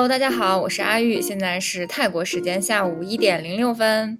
[0.00, 4.18] Hello，大家好，我是阿玉，现在是泰国时间下午一点零六分。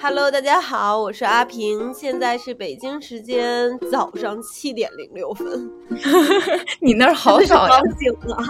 [0.00, 5.70] Hello，大家好，我是阿平，现在是北京时间早上七点零六分。
[6.82, 7.84] 你那儿好早呀高！
[8.00, 8.44] 兴啊！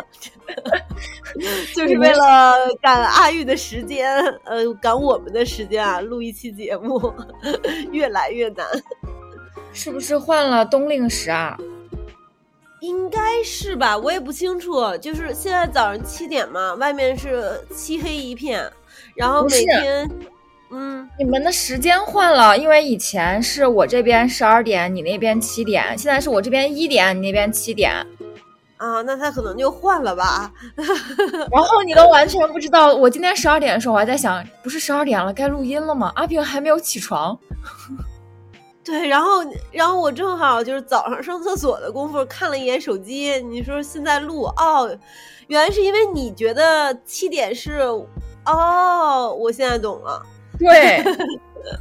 [1.75, 4.17] 就是 为了赶阿玉的时间，
[4.47, 7.13] 呃，赶我们的时间啊，录一期节目，
[7.93, 8.67] 越来越难。
[9.75, 11.59] 是不是换了冬令时啊？
[12.81, 14.97] 应该是吧，我也不清楚。
[14.99, 18.71] 就是现在早上七点嘛，外面是漆黑一片，
[19.15, 20.11] 然后每天，
[20.71, 27.93] 嗯，你们的时间换了，因为以前是我这边十二点，你那边七点，现在是我这边一点，你那边七点，
[28.79, 30.51] 啊，那他可能就换了吧。
[31.53, 32.95] 然后你都完全不知道。
[32.95, 36.13] 我今天十二点的时候，我还在想，不是十二点了，该录音了吗？
[36.15, 37.39] 阿平还没有起床。
[38.91, 44.91] 对，然后，然后我正好就是早上上厕所的功夫看了一眼手机，你说现在录哦，
[45.47, 47.79] 原来是因为你觉得七点是
[48.47, 50.21] 哦，我现在懂了。
[50.59, 51.03] 对，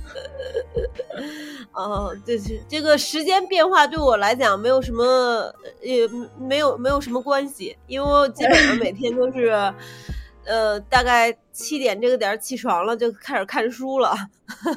[1.73, 6.07] 哦，对是，这个时间变化对我来讲没有什么，也
[6.39, 9.51] 没有没有什么关系，因为我基本上每天都是，
[10.45, 14.15] 呃，大概七点这个点儿起床了，就开始看书了。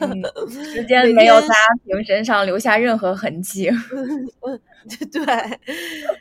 [0.01, 3.71] 嗯时 间没有在阿平身上留下任何痕迹。
[5.13, 5.59] 对，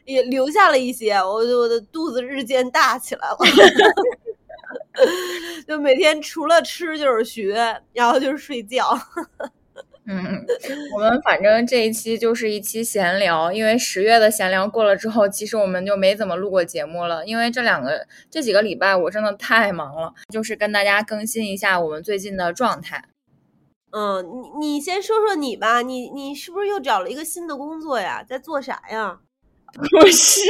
[0.06, 3.38] 也留下了一些，我我的肚子日渐大起来了。
[5.67, 8.98] 就每天除了吃就是学，然后就是睡觉。
[10.14, 10.45] 嗯，
[10.94, 17.26] 我们反正这一期就是一期闲聊，因为十月的闲聊过了之后，其实我们就没怎么录过节目了。
[17.26, 23.06] 因为这两个这几个礼拜我真的太忙了，就是跟大家更新一下我们最近的状态。
[23.92, 24.26] 嗯，
[24.59, 28.22] 你你先说说你吧，你你是不是又找了一个新的工作呀？
[28.28, 29.20] 在做啥呀？
[30.00, 30.41] 不是，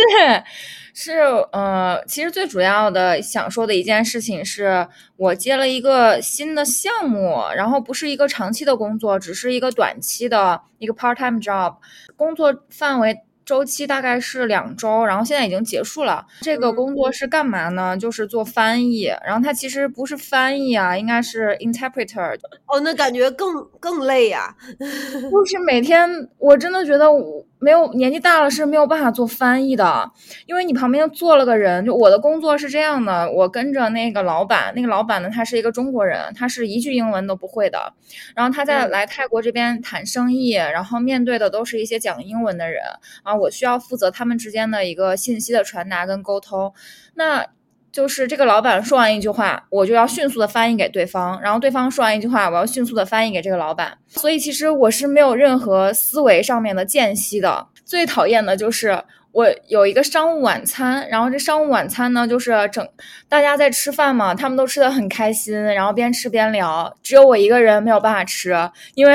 [0.94, 1.12] 是
[1.52, 11.76] 呃，其实最主要的想说的一件事情是我接了一个新的项目，然后不是一个长期的工作，只是一个短期的一个 part time job，
[12.16, 13.22] 工作范围。
[13.44, 16.26] 周期大概是两周，然后现在已经结束了。
[16.42, 17.98] 这个工作是干嘛呢？
[17.98, 19.12] 就是做翻译。
[19.26, 22.36] 然后它其实不是翻译啊，应该是 interpreter。
[22.68, 26.08] 哦，那感觉更更累呀、 就是每天，
[26.38, 30.12] 我真的觉得我没有年纪大了是没有办法做翻译的，
[30.48, 31.86] 因为你旁边坐了个人。
[31.86, 37.94] 就我的工作是这样的，我跟着那个老板，那个老板呢，他是一个中国人，他是一句英文都不会的。
[38.36, 42.82] 然后他在嗯来泰国这边谈生意，然后面对的都是一些讲英文的人
[43.22, 46.74] 啊，我需要负责他们之间的一个信息的传达跟沟通。
[47.14, 47.46] 那
[47.92, 53.98] 就是这个老板说完一句话，我就要迅速的翻译给对方，然后对方说完一句话，我要迅速的翻译给这个老板。
[54.08, 57.68] 所以其实我是没有任何思维上面的间隙的。
[57.84, 59.04] 最讨厌的就是
[59.34, 62.88] 我有一个商务晚餐，然后这商务晚餐呢，就是整
[63.28, 68.56] 大家在吃饭嘛，他们都吃的很开心，然后边吃边聊，只有我一个人没有办法吃，
[68.96, 69.14] 因为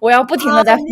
[0.00, 0.84] 我要不停的在翻译。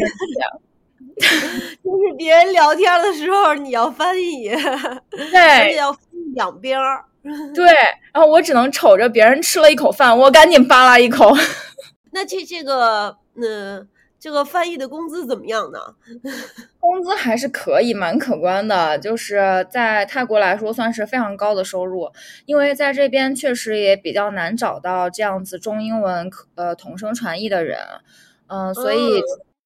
[1.17, 5.01] 就是别人聊天的时候你要翻译， 而
[5.33, 5.97] 对且要
[6.35, 7.05] 两边儿。
[7.55, 7.67] 对，
[8.13, 11.33] 然后我只能瞅着别人吃了一口饭，我赶紧扒拉一口。
[12.13, 13.87] 那这这个，嗯、
[14.19, 15.79] 这个翻译的工资怎么样呢？
[16.79, 22.11] 工资还是可以，蛮可观的，就是在泰国来说算是非常高的收入，
[22.47, 27.79] 因为在这边确实也比较难找到这样子中英文呃同声传译的人，
[28.47, 29.23] 嗯、所以、嗯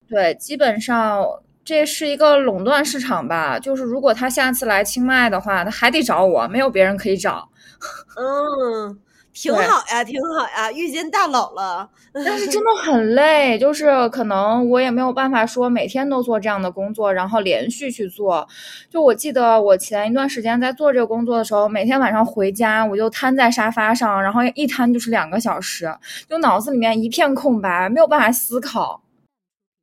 [0.09, 1.25] 对，基本上
[1.65, 7.50] 这是一个垄断市场吧，就是如果他下次来清迈的话，他还得找我，没有别人可以找。
[8.17, 8.99] 嗯，
[9.33, 11.89] 挺好呀，挺好呀，遇见大佬了。
[12.13, 18.47] 但是真的 很累，就是可能我也没有办法说每天都做这样的工作，然后连续去做。
[18.91, 25.89] 就我记得我前一段时间在做这个工作的时候，每天晚上回家我就瘫在沙发上，然后一瘫就是两个小时，
[26.29, 29.01] 就脑子里面一片空白，没有办法思考。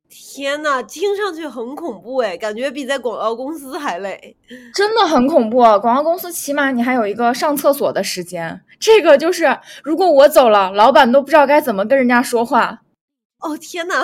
[0.08, 4.36] 天呐，听上去很恐怖哎，感觉比在广告公司还累。
[4.74, 12.82] 真的很恐怖，广告公司起码你还有一个上厕所的时间，这个就是如果我走了，老板都不知道该怎么跟人家说话。
[13.40, 14.02] 哦天呐，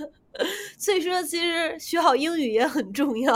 [0.78, 3.34] 所以说其实学好英语也很重要。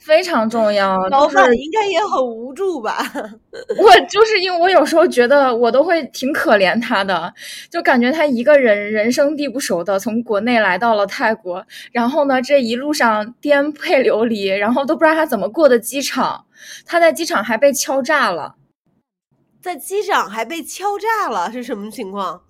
[0.00, 2.98] 非常重要，老板应该也很无助吧？
[3.78, 7.32] 我就是因为我有时候觉得我都会挺可怜他的，
[7.70, 16.46] 就感觉他一个人人生地不熟的从国内来到了泰国，然后呢这一路上颠沛流离，然后都不知道他怎么过的机场，
[16.86, 18.56] 他在机场还被敲诈了。
[19.60, 22.40] 在机场还被敲诈了，是什么情况？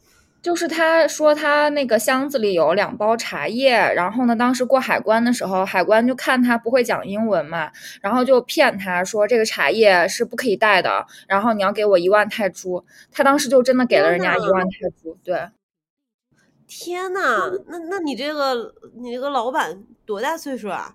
[0.43, 7.71] 就是他说他那个箱子里有两包茶叶，然后呢，当时过海关的时候，海关就看他不会讲英文嘛，
[8.01, 12.83] 然后就骗他说这个茶叶是不可以带的，然后你要给我一万泰铢。
[13.13, 15.49] 他当时就真的给了人家一万泰铢，对。
[16.67, 20.95] 天呐，那那你这个你这个老板多大岁数啊？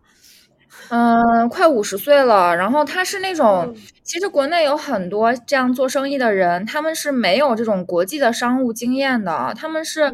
[0.89, 2.55] 嗯，快五十岁了。
[2.55, 10.11] 然后他是那种，其实国内有很多这样做生意的人，他们是没有这种国际的商务经验的，他们是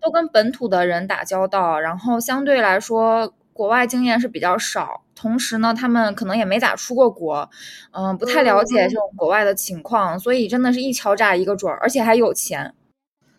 [0.00, 5.02] 都跟本土的人打交道，然后相对来说国外经验是比较少。
[5.14, 7.50] 同时呢，他们可能也没咋出过国，
[7.92, 12.74] 嗯，不太了解这种国外的情况，所以真的是一敲诈一个准儿，而且还有钱。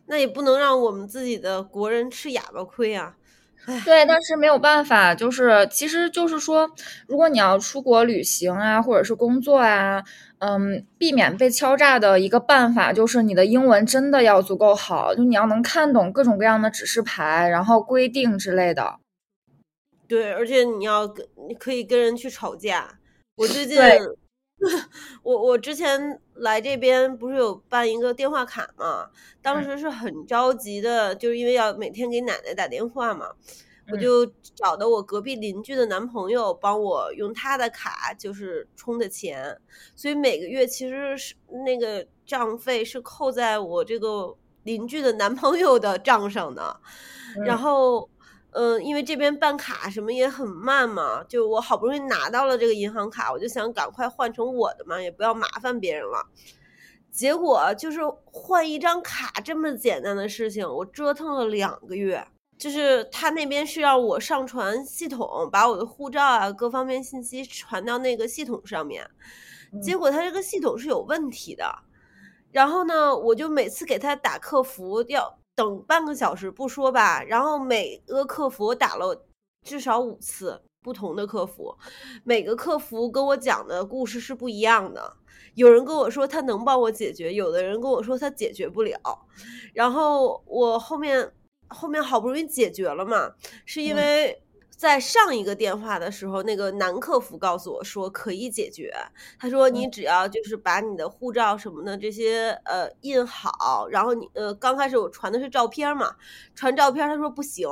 [0.06, 3.16] 那也不能让我们自己的国人吃哑巴亏啊。
[3.86, 6.70] 对，但是没有办法，就是其实就是说，
[7.08, 10.04] 如果你要出国旅行啊，或者是工作啊，
[10.40, 18.96] 嗯，避免被敲诈的一个办法就是你的英文真的要足够好，就你要能看懂各种各样的指示牌，然后规定之类的。
[20.08, 22.98] 对，而且你要跟你可以跟人去吵架。
[23.36, 23.78] 我最近，
[25.24, 29.10] 我我之前来这边不是有办一个电话卡嘛？
[29.42, 33.32] 当时是很着急的，就是因为要每天给奶奶打电话嘛，
[33.92, 39.60] 我就找的我隔壁邻居的男朋友帮我用他的卡，就是充的钱，
[39.96, 41.36] 所以每个月其实是
[41.66, 46.80] 那个账费是扣在我这个邻居的男朋友的账上的，
[47.46, 48.10] 然后。
[48.54, 56.28] 嗯，因为这边办卡什么也很慢嘛，就我好不容易拿到了这个银行卡，我就想赶快换成我的嘛，也不要麻烦别人了。
[57.12, 62.26] 结果就是换一张卡这么简单的事情，我折腾了两个月。
[62.58, 69.10] 就是他那边是让我上传系统，把我的护照啊各方面信息传到那个系统上面，
[69.82, 71.66] 结果他这个系统是有问题的。
[72.52, 75.41] 然后呢，我就每次给他打客服要。
[75.56, 79.26] 等半个小时不说吧，然后每个客服打了
[79.64, 81.78] 至少五次不同的客服，
[82.24, 85.18] 每个客服跟我讲的故事是不一样的。
[85.56, 88.98] 有人跟我说他能帮我解决，有的人跟我说他解决不了。
[89.74, 91.34] 然后我后面
[91.68, 93.34] 后面好不容易解决了嘛，
[93.66, 94.42] 是因为。
[94.82, 98.92] 在上一个电话的时候，那个男客服告诉我说可以解决。
[99.38, 106.16] 他说你只要就是把你的护照什么的这些呃印好，然后你呃刚开始我传的是照片嘛，
[106.56, 107.68] 传照片他说不行，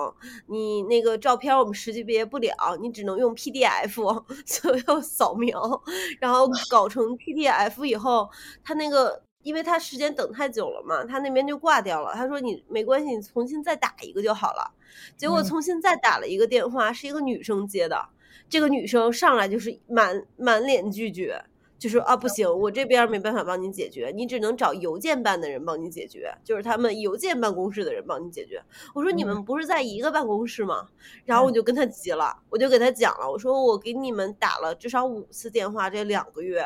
[0.46, 5.82] 你那个照片我们识别不了，你只能用 PDF，就要扫描，
[6.22, 8.30] 然后搞成 PDF 以后，
[8.64, 9.24] 他那个。
[9.50, 12.14] 因为他时间等太久了嘛，他那边就挂掉了。
[12.14, 14.72] 他说你没关系，你重新再打一个就好了。
[15.18, 18.10] 结果重新再打了一个电话，是一个女生接的，
[18.48, 21.44] 这个女生上来就是满满脸拒绝。
[21.80, 28.62] 就说啊不行，我这边没办法帮你解决，你只能找邮件办的人帮你解决，就是他们邮件办公室的人帮你解决。
[28.94, 30.90] 我说你们不是在一个办公室吗？
[31.24, 36.64] 然后我就跟他急了，我就给他讲了，我说我给你们打了至少五次电话这两个月，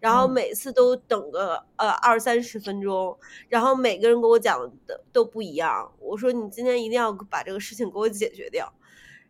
[0.00, 3.16] 然后每次都等个呃二三十分钟，
[3.48, 5.92] 然后每个人跟我讲的都不一样。
[6.00, 8.72] 我说你今天一定要把这个事情给我解决掉。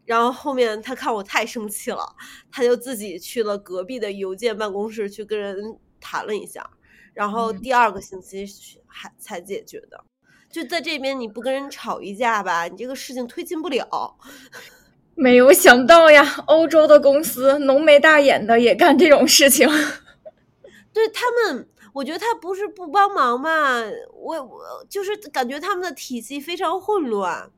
[0.06, 2.16] 然后后面他看我太生气了，
[2.50, 6.70] 他就自己去了隔壁的邮件办公室去跟人谈了一下，
[7.12, 8.46] 然后第二个星期
[8.86, 10.02] 还才解决的。
[10.48, 14.16] 就在这边你不跟人吵一架吧，你这个事情推进不了。
[15.18, 19.68] 没有想到呀，欧洲的公司浓眉大眼的也干这种事情。
[20.92, 23.82] 对他们，我觉得他不是不帮忙嘛，
[24.12, 27.50] 我我就是感觉他们的体系非常混乱。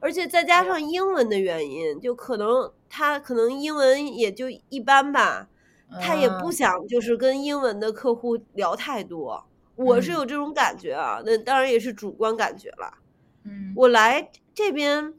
[0.00, 5.48] 而且再加上英文的原因，就可能他可能英文也就一般吧，
[6.00, 9.46] 他也不想就是跟英文的客户聊太多。
[9.74, 12.94] 我是有这种感觉啊，那当然也是主观感觉了。
[13.44, 15.12] 嗯，我来这边，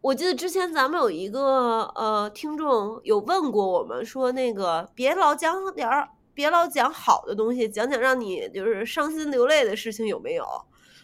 [0.00, 10.44] 我记得之前咱们有一个呃听众有问过我们说，那个别老讲点儿，别老讲好的东西，讲讲让你就是伤心流泪的事情有没有？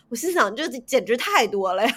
[0.08, 1.94] 我心想，这简直太多了呀！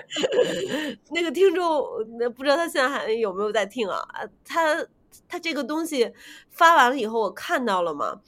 [1.10, 1.82] 那个听众，
[2.18, 4.02] 那不知道他现在还有没有在听啊？
[4.44, 4.86] 他
[5.28, 6.12] 他这个东西
[6.50, 8.20] 发完了以后，我看到了嘛。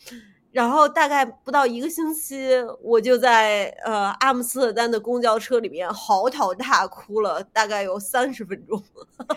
[0.53, 2.51] 然后大概不到一个星期，
[2.83, 8.83] 我就在呃阿姆斯特丹的公交车里面嚎啕大哭了，大概有三十分钟。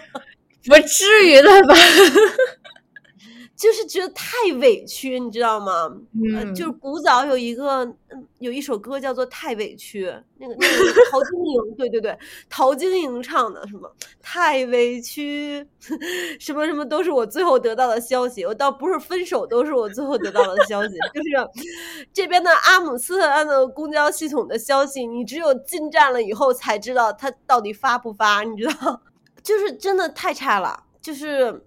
[0.67, 1.75] 不至于的吧？
[3.55, 5.89] 就是觉得太委屈，你知道吗？
[6.13, 7.89] 嗯，就是古早有一个，
[8.39, 10.07] 有一首歌叫做《太委屈》，
[10.37, 12.17] 那个那个陶晶莹， 对对对，
[12.49, 13.89] 陶晶莹唱的，什么
[14.21, 15.65] 太委屈，
[16.37, 18.43] 什么什么都是我最后得到的消息。
[18.43, 20.95] 我倒不是分手，都是我最后得到的消息。
[21.13, 21.29] 就是
[22.11, 29.01] 这边的阿姆斯特丹的公交系统的消息，你只有进站了以后才知道它到底发不发，你知道？
[29.41, 31.63] 就是真的太差了，就是，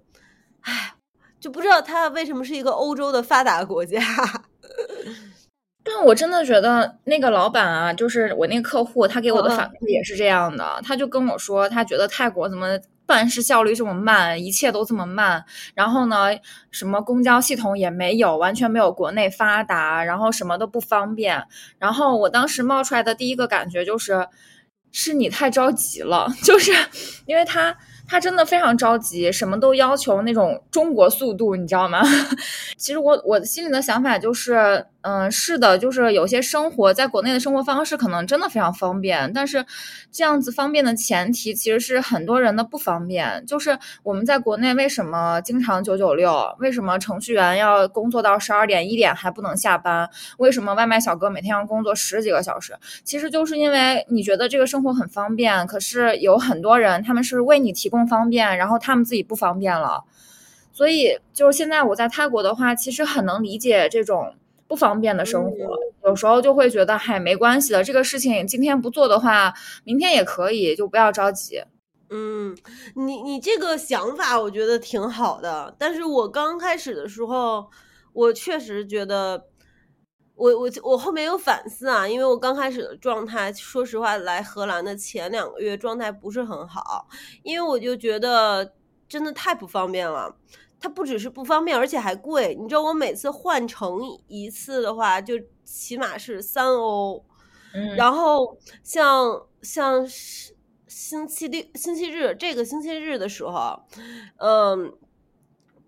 [0.61, 0.95] 唉。
[1.41, 4.01] 就不知道他为什么是一个欧洲的发达国家。
[5.85, 10.81] 但我真的觉得那个老板啊，就是我那个客户，他给我的反馈也是这样的。
[10.85, 15.43] 他就跟我说，他觉得泰国怎么办事效率这么慢，一切都这么慢。
[15.75, 16.27] 然后呢，
[16.71, 21.43] 什么公交系统也没有，完全没有国内发达，然后什么都不方便。
[21.79, 24.29] 然后我当时冒出来的第一个感觉就是，
[24.93, 26.71] 是你太着急了， 就是
[27.25, 27.75] 因为他。
[28.09, 32.03] 他真的非常着急，什么都要求那种中国速度，你知道吗？
[32.77, 34.87] 其实我我心里的想法就是。
[35.03, 39.65] 嗯，是的，就是有些生活在国内的生活方式可能真的非常方便，但是
[40.11, 43.47] 这样子方便的前提其实是很多人的不方便。
[43.47, 46.53] 就是我们在国内为什么经常九九六？
[46.59, 50.11] 为什么程序员要工作到十二点一点还不能下班？
[50.39, 52.77] 为什么外卖小哥每天要工作十几个小时？
[53.05, 60.03] 其实就是因为你觉得这个生活很方便，可是有很多人他们是为你提供方便，然后他们自己不方便了。
[60.73, 64.35] 所以就是现在我在泰国的话，其实很能理解这种。
[64.69, 65.57] 不方便的生活，
[66.05, 71.65] 有时候就会觉得，嗨，没关系的，这个事情今天不做的话，明天也可以，就不要着急。
[72.11, 72.57] 嗯，
[72.95, 77.71] 你你这个想法我觉得挺好的，但是我刚开始的时候，
[78.13, 79.47] 我确实觉得，
[80.35, 87.09] 我我我后面有反思啊，因为我刚开始的状态，说实话，来荷兰的前两个月状态不是很好，
[87.43, 88.73] 因为我就觉得
[89.09, 90.35] 真的太不方便了。
[90.81, 92.55] 它不只是不方便，而且还贵。
[92.55, 97.25] 你知道，我每次换乘一次的话，就起码是三欧。
[97.75, 97.97] 嗯。
[97.97, 100.07] 然后像像
[100.87, 103.83] 星期六、星期日这个星期日的时候，
[104.37, 104.93] 嗯，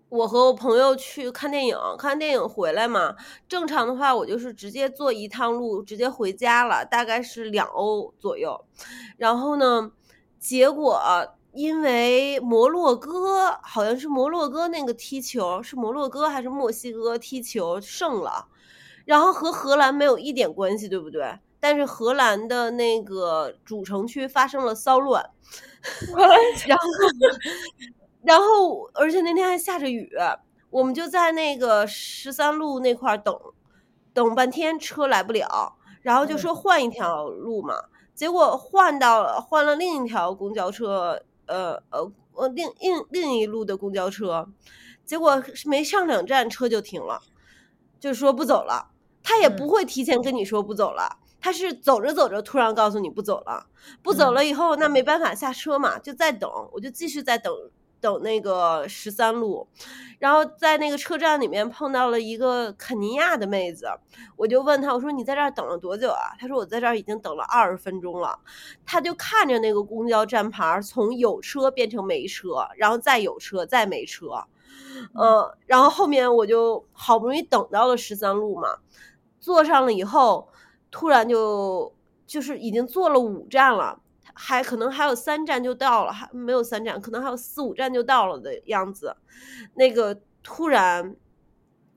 [0.09, 3.15] 我和我朋友去看电影，看电影回来嘛。
[3.47, 8.65] 正常的话，我就是直接坐一趟路，直接回家了，大概是两欧左右。
[9.15, 9.91] 然后呢，
[10.37, 10.99] 结果。
[11.53, 18.47] 因为摩洛哥好像是摩洛哥那个踢球是摩洛哥还是墨西哥踢球胜了，
[19.05, 21.39] 然后和荷兰没有一点关系，对不对？
[21.59, 25.29] 但是荷兰的那个主城区发生了骚乱
[26.65, 26.85] 然后
[28.23, 30.09] 然后而且那天还下着雨，
[30.69, 33.37] 我们就在那个十三路那块等
[34.13, 37.75] 等半天车来不了，然后就说换一条路嘛，
[38.15, 41.21] 结果换到了换了另一条公交车。
[41.51, 44.47] 呃呃呃，另另另一路的公交车，
[45.05, 47.21] 结果没上两站车就停了，
[47.99, 48.91] 就说不走了。
[49.21, 53.67] 他也不会提前跟你说不走了，他是走着走着突然告诉你不走了。
[54.01, 57.53] 不走了以后，那没办法下车嘛，就再等，我就继续在等。
[58.01, 59.67] 等那个十三路，
[60.17, 63.87] 然后在那个车站里面碰到了一个肯尼亚的妹子，
[64.35, 66.35] 我就问她，我说你在这儿等了多久啊？
[66.39, 68.39] 她说我在这儿已经等了二十分钟了。
[68.85, 74.43] 她就看着那个公交站牌从有车变成没车，然后再有车再没车，
[75.13, 78.67] 嗯，然后后面我就好不容易等到了十三路嘛，
[79.39, 80.49] 坐上了以后，
[80.89, 81.93] 突然就
[82.25, 83.99] 就是已经坐了五站了。
[84.33, 89.15] 还可能还有三站就到了，还没有三站，可能还有四五站就到了的样子。
[89.75, 91.15] 那个突然，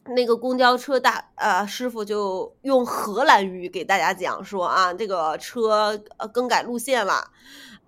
[0.07, 7.31] 那个公交车大呃师傅就用荷兰语给大家讲说啊，这个车呃更改路线了，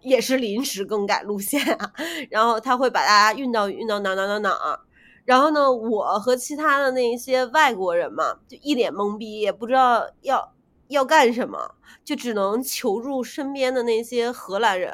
[0.00, 1.92] 也是临时更改路线啊。
[2.30, 4.80] 然后他会把大家运到运到哪哪哪哪。
[5.24, 10.55] 然后呢，我和其他的那些外国人嘛，就一脸懵逼，也不知道要。
[10.88, 11.74] 要干什么，
[12.04, 14.92] 就只能求助身边的那些荷兰人，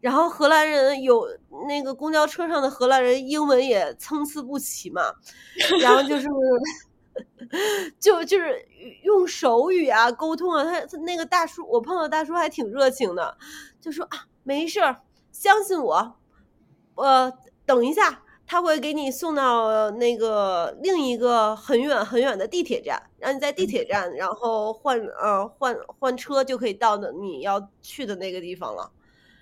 [0.00, 1.26] 然后荷兰人有
[1.68, 5.02] 那个公交车上的荷兰人英文也参差不齐嘛，
[5.80, 6.28] 然后就是
[7.98, 8.66] 就就是
[9.04, 13.36] 用手语啊沟通啊，他他那个大叔，我碰到大叔还挺热情的，
[13.80, 16.16] 就说啊没事儿，相信我，
[16.96, 17.32] 呃
[17.66, 18.22] 等一下。
[18.52, 28.90] 他会给你送到那个另一个很远很远的地铁站，让你在地铁站，然后换呃换换车就可以到的你要去的那个地方了。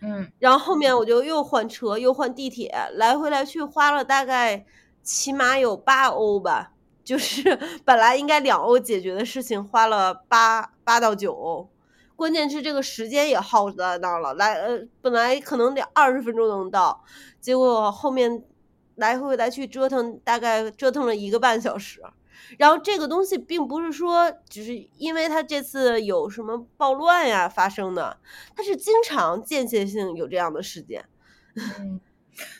[0.00, 4.64] 嗯，然后后面我就又换车又换地铁，来回来去花了大概
[5.02, 6.70] 起码有八欧吧，
[7.02, 11.68] 就是 本来应该两欧解决的事情，花了八八到九欧。
[12.14, 17.02] 关键是这个时间也耗在那儿了，来呃本来可能得二十分钟能到，
[17.40, 18.44] 结果后面。
[19.00, 22.00] 来回来去折腾，大概折腾了一个半小时。
[22.56, 28.18] 然后这个东西并不是说只是因为他这次有什么暴乱呀发生的，
[28.56, 31.04] 他是经常间歇性有这样的事件。
[31.54, 32.00] 嗯，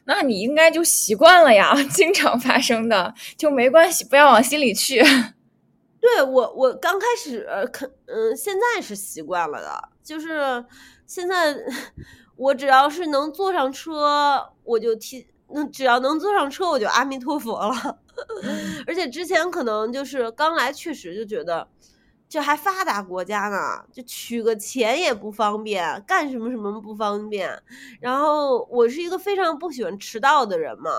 [0.05, 5.03] 那你应该就习惯了呀， 经常发生的就没关系，不要往心里去。
[6.01, 10.65] 对我，我刚开始肯，嗯，现在是习惯了的，就是
[11.07, 11.55] 现在
[12.37, 17.99] 我只要是能坐上车，我就提，那只要能坐上车，我就阿弥陀佛了。
[18.87, 21.67] 而且之前可能就是刚来，确实就觉得
[22.29, 27.63] 这还发达国家呢，就取个钱也不方便，干什么什么不方便。
[28.01, 30.91] 然后我是一个非常不喜欢迟到的人嘛。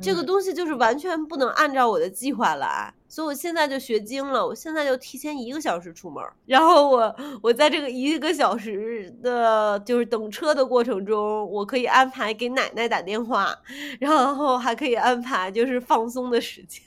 [0.00, 4.44] 这个东西就是完全不能按照我的计划来，所以我现在就学精了。
[4.44, 13.56] 我现在就提前一个小时出门，然后我我在这个一个小时的，就是等车的过程中，我可以安排给奶奶打电话，
[14.00, 16.82] 然后还可以安排就是放松的时间。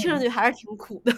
[0.00, 1.12] 听上去还是挺苦的。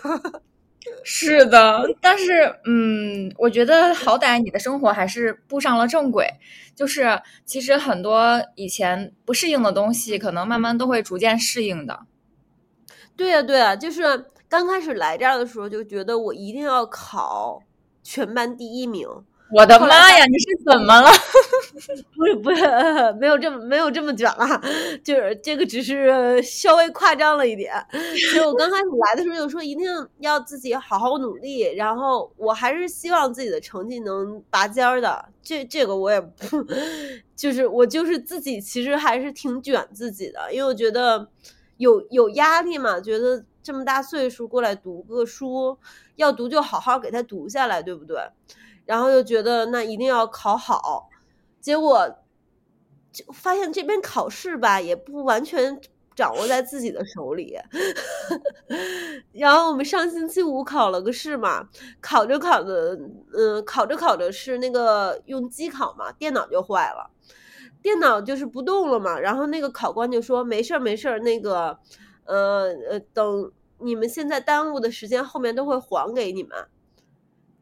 [1.04, 6.26] 是的，但是嗯，我觉得好歹你的生活还是步上了正轨。
[6.74, 12.06] 就是其实很多以前不适应的东西，可能慢慢都会逐渐适应的。
[13.16, 14.02] 对呀，对呀，就是
[14.48, 17.60] 刚开始来这儿的时候，就觉得我一定要考
[18.02, 19.08] 全班第一名。
[19.52, 19.86] 我的妈
[20.18, 20.24] 呀！
[20.26, 21.08] 你是怎么了？
[22.16, 22.64] 不 是不是，
[23.20, 24.60] 没有这么没有这么卷了，
[25.04, 27.72] 就是这个只是稍微夸张了一点。
[28.32, 29.86] 所以我刚开始来的时候就说一定
[30.18, 35.24] 要自己好好努力，然后我还是希望自己的成绩能拔尖儿的。
[35.40, 36.66] 这这个我也不，
[37.36, 41.28] 就是我就是自己其实还是挺卷自己的，因为我觉得
[41.76, 45.78] 有有压力嘛，觉得这么大岁数过来读个书，
[46.16, 48.16] 要读就好好给他读下来，对不对？
[48.84, 51.08] 然后又觉得那一定要考好，
[51.60, 52.08] 结果
[53.12, 55.80] 就发现这边考试吧也不完全
[56.14, 57.58] 掌握在自己的手里。
[59.32, 61.68] 然后我们上星期五考了个试嘛，
[62.00, 62.96] 考着考着，
[63.36, 67.10] 嗯，考着考着是那个用机考嘛，电脑就坏了，
[67.82, 69.18] 电脑就是不动了嘛。
[69.18, 71.78] 然后那个考官就说没事儿没事儿，那个，
[72.24, 76.66] 呃呃，等你们现在耽误的时间后面都会还给你们。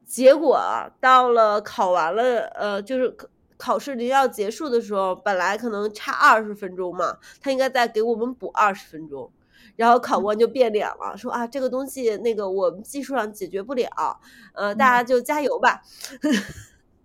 [0.07, 0.61] 结果
[1.01, 9.33] 到了考完了，呃，就是考考试临要结束的时候，本来可能差二十分钟嘛，他应该再给我们补二十分钟，
[9.77, 14.21] 然后考官就变脸了，说啊，这个东西那个我们技术上解决不了，
[14.55, 15.81] 呃，大家就加油吧。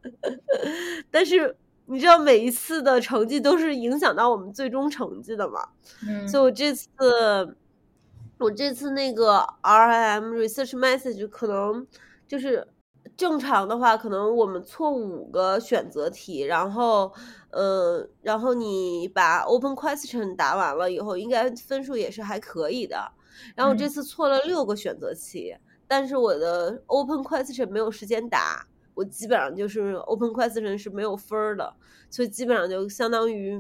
[1.10, 1.56] 但是
[1.90, 5.68] 你知道每一次的成绩都是影响到我们最终成绩的嘛？
[6.08, 6.88] 嗯，所以我这次
[8.38, 11.86] 我这次那个 R I M Research Message 可能
[12.28, 12.68] 就是。
[13.16, 17.12] 正常的话，可能我们错五个选择题，然后，
[17.50, 23.12] 嗯，然后你把 open question 答完了以后，应该分数也是还可以的。
[23.56, 25.54] 然后我这次错了六个选择题，
[25.86, 28.66] 但是我的 open question 没有时间答，
[29.00, 31.74] 我基本上就是 open question 是没有分的，
[32.10, 33.58] 所以基本上就相当于，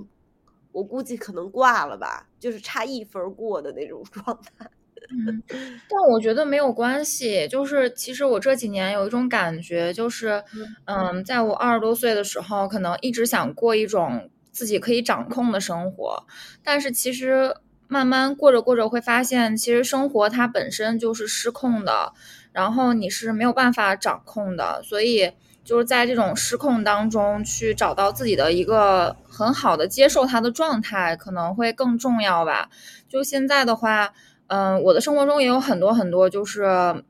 [0.74, 4.70] 我估计可能挂了吧，就是差一分过的那种状态。
[5.12, 5.42] 嗯，
[5.90, 7.48] 但我觉得没有关系。
[7.48, 10.44] 就是其实我这几年有一种感觉，就是
[10.84, 16.26] 嗯，在我二十多岁的时候，可能一直想过一种自己可以掌控的生活，
[16.62, 17.56] 但是其实
[17.88, 22.12] 慢慢过着过着会发现，其实生活它本身就是失控的，
[22.52, 24.82] 然后你是没有办法掌控的。
[24.84, 25.32] 所以
[25.64, 32.70] 就是在这种失控当中去找到自己的一个很好的接受它的状态，可能会更重要吧。
[33.08, 34.14] 就现在的话。
[34.52, 36.66] 嗯，我的生活中也有很多很多就是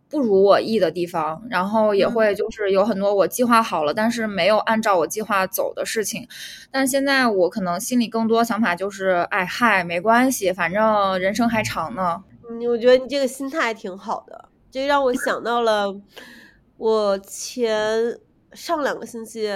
[0.09, 6.27] 不如我意的地方，然后也会就是有很多我计划好了，但是没有按照我计划走的事情。
[6.69, 12.21] 但现在我可能心里更多想法就是，哎嗨，没关系，反正人生还长呢。
[12.49, 15.99] 嗯，我觉得你这个心态挺好的，这让我想到了
[16.77, 18.19] 我前
[18.53, 19.47] 上两个星期，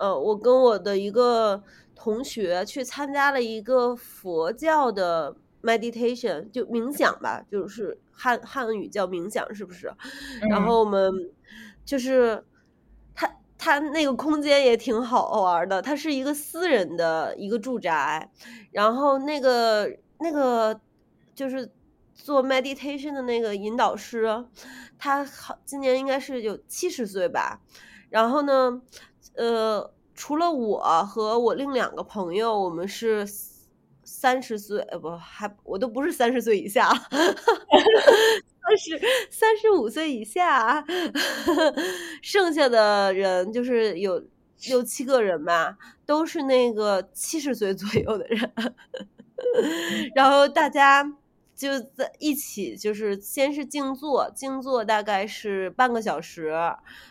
[0.00, 1.62] 呃，我跟我的一个
[1.94, 5.36] 同学去参加了一个佛教的。
[5.62, 9.92] meditation 就冥想吧，就是汉汉语叫冥想，是不是？
[10.48, 11.12] 然后我们
[11.84, 12.44] 就是
[13.16, 18.30] 他他那个空间也挺好玩的，它是一个私人的一个住宅，
[18.70, 20.78] 然后那个那个
[21.34, 21.68] 就是
[22.16, 24.44] 做 meditation 的那个引导师，
[24.98, 27.60] 他好今年应该是有七十岁吧，
[28.10, 28.82] 然后呢，
[29.36, 33.24] 呃，除了我和我另两个朋友，我们是。
[34.08, 40.84] 三十岁呃不还我都不是三十岁以下，三十三十五岁以下，
[42.22, 44.22] 剩下的人就是有
[44.68, 45.76] 六七个人吧，
[46.06, 48.52] 都是那个七十岁左右的人。
[50.14, 51.12] 然后大家
[51.56, 56.52] 就在一起，就是先是静坐，静坐大概是半个小时，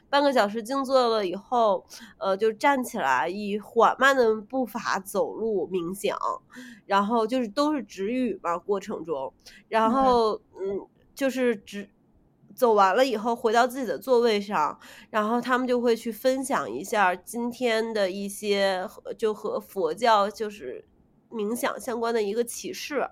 [0.09, 1.85] 半个小时静坐了以后，
[2.19, 6.17] 呃，就站起来，以缓慢的步伐走路冥想，
[6.85, 9.33] 然后就是都是止语嘛，过程中，
[9.67, 11.89] 然后嗯，就是止。
[12.55, 14.79] 走完了以后，回到自己的座位上，
[15.09, 20.85] 然后他们就会去分享一下今天的一些就和佛教就是
[21.29, 23.09] 冥想相关的一个启示。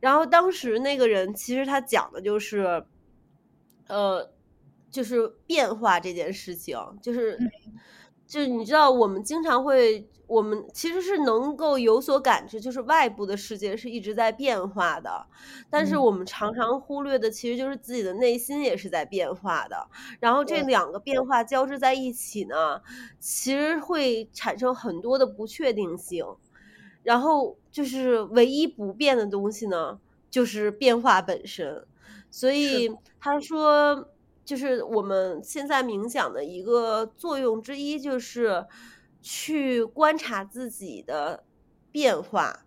[0.00, 2.84] 然后当时那个人其实他讲的就是，
[3.86, 4.32] 呃，
[4.90, 7.38] 就是变化这件事情，就是。
[8.26, 15.26] 就是你知道，我们经常会，我们其实是能够有所感知，就是外部的世界是一直在变化的，
[15.68, 19.88] 但是我们常常忽略的，其实就是自己的内心也是在变化的。
[20.20, 22.80] 然后这两个变化交织在一起呢，
[23.18, 26.24] 其实会产生很多的不确定性。
[27.02, 29.98] 然后就是唯一不变的东西呢，
[30.30, 31.86] 就是变化本身。
[32.30, 34.08] 所以他说。
[34.42, 38.66] 就是我们现在冥想的一个作用之一，就是
[39.22, 41.44] 去观察自己的
[41.92, 42.64] 变化，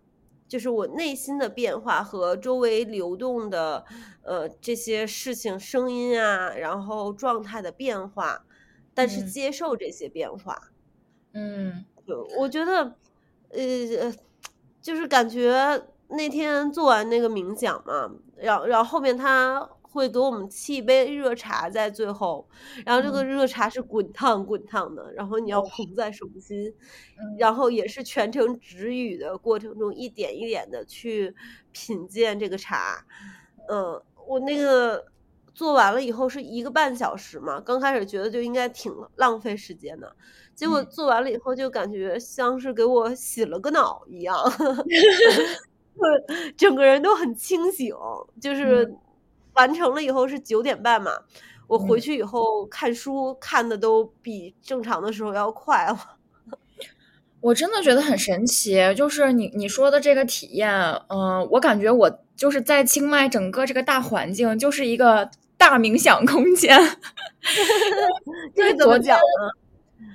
[0.48, 3.84] 就是我内心的变化和周围流动的
[4.22, 8.46] 呃这些事情、声音啊，然后状态的变化，
[8.94, 10.70] 但是接受这些变化。
[11.34, 11.84] 嗯，
[12.38, 12.96] 我觉得
[13.54, 14.12] 呃，
[14.80, 19.68] 就是感觉那天做完那个冥想嘛，然后然后后面他。
[19.94, 22.48] 会给我们沏一杯热茶在最后，
[22.84, 26.74] 然后这个热茶是滚烫滚烫的，然后你要捧在手心，
[27.38, 31.32] 然后也是全程止语的过程中一点一点的去
[31.70, 33.06] 品鉴这个茶。
[33.68, 35.06] 嗯，我那个
[35.54, 40.16] 做完了以后是一个半小时嘛，刚开始觉得就应该挺浪费时间的，
[40.54, 44.36] 结果做完了以后就感觉像是给我洗了个脑一样，
[46.56, 47.94] 整个人都很清醒，
[48.40, 48.94] 就是。
[49.56, 51.12] 完成了以后是九点半嘛，
[51.68, 55.96] 我回去以后看书看的都比正常的时候要快了。
[57.40, 60.68] 我真的觉得很神奇，就是你你说的这个体验，
[61.08, 66.76] 嗯，我感觉我就是在清迈整个这个大环境就是一个大冥想空间。
[68.56, 69.52] 这怎么讲呢？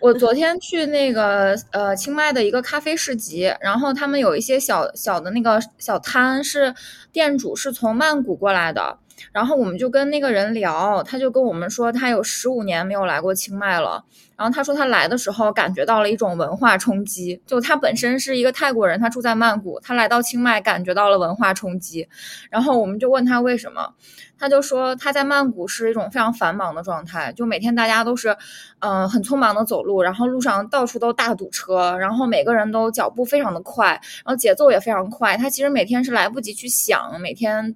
[0.02, 6.74] 我昨天去那个呃清迈的一个咖啡市集，然后他们有一些小小的那个小摊，是
[7.12, 8.98] 店主是从曼谷过来的。
[9.32, 14.04] 然后我们就跟那个人聊，他就跟我们说，他有十五年没有来过清迈了。
[14.36, 22.08] 然后他说他来的时候感觉到了一种文化冲击，就他本身是一个泰国人，他住在曼谷，他来到清迈感觉到了文化冲击。
[22.50, 23.94] 然后我们就问他为什么，
[24.38, 28.38] 他就说他在曼谷是一种非常繁忙的状态，就每天大家都是，
[28.80, 35.36] 嗯，很匆忙的走路，然后路上到处都大堵车，然后每个人都脚步非常的快，然后节奏也非常快。
[35.36, 37.76] 他其实每天是来不及去想每天。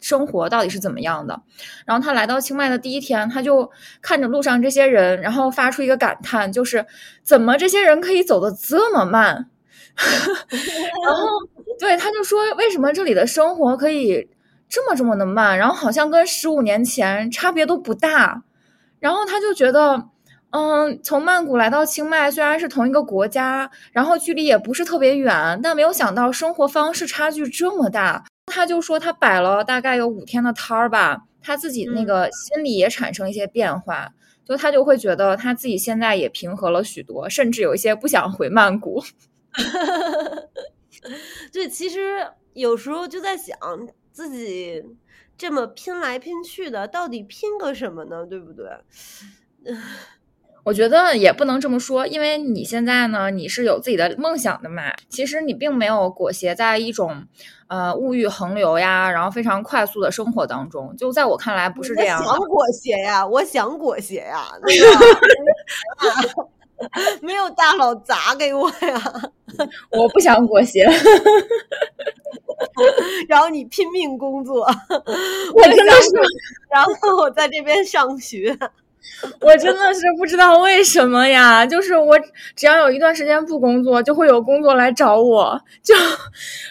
[0.00, 1.42] 生活到底是怎么样的？
[1.86, 6.84] 然后他来到清迈的第一天，他就看着路上这些人，然后发出一个感叹，就是
[7.22, 9.50] 怎么这些人可以走得这么慢？
[9.96, 11.26] 然后
[11.78, 14.28] 对，他就说为什么这里的生活可以
[14.68, 15.58] 这么这么的慢？
[15.58, 18.42] 然后好像跟十五年前差别都不大。
[18.98, 20.08] 然后他就觉得，
[20.50, 28.24] 嗯，从曼谷来到清迈虽然是同一个国家，然后距离也不是特别远，但没有想到生活方式差距这么大。
[28.50, 34.12] 他就说他摆了大概有五天的摊儿吧，他自己那个心里也产生一些变化，
[34.44, 39.02] 就他就会觉得他自己现在也平和了许多，甚至有一些不想回曼谷。
[41.52, 43.56] 对，其实有时候就在想，
[44.12, 44.84] 自己
[45.38, 48.26] 这么拼来拼去的，到底拼个什么呢？
[48.26, 48.68] 对不对？
[50.62, 54.82] 我觉得也不能这么说，因为你现在呢，你是有自己的梦想的嘛。
[55.08, 57.24] 其实你并没有裹挟在一种
[57.68, 60.94] 呃物欲横流呀，然后非常快速的生活当中。
[60.96, 62.22] 就在我看来，不是这样。
[62.22, 64.48] 想裹挟呀，我想裹挟呀，
[67.22, 69.02] 没有大佬砸给我呀，
[69.92, 70.84] 我不想裹挟。
[73.28, 74.64] 然后你拼命工作，
[75.54, 76.10] 我真的是，
[76.70, 78.56] 然后我在这边上学。
[79.40, 82.18] 我真的是不知道为什么呀，就是我
[82.56, 85.94] 只要有一段时间不工作，就会有工作来找我，就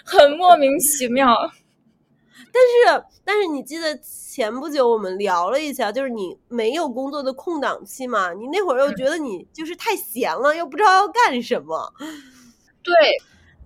[0.04, 1.28] 很莫名其妙。
[2.52, 8.34] 但是，但是你记得前不久我们聊了一下，就是你没有工作的空档期嘛？
[8.34, 11.94] 你那会儿又觉得你就是太闲了，又不知道要干什么。
[12.84, 12.94] 对。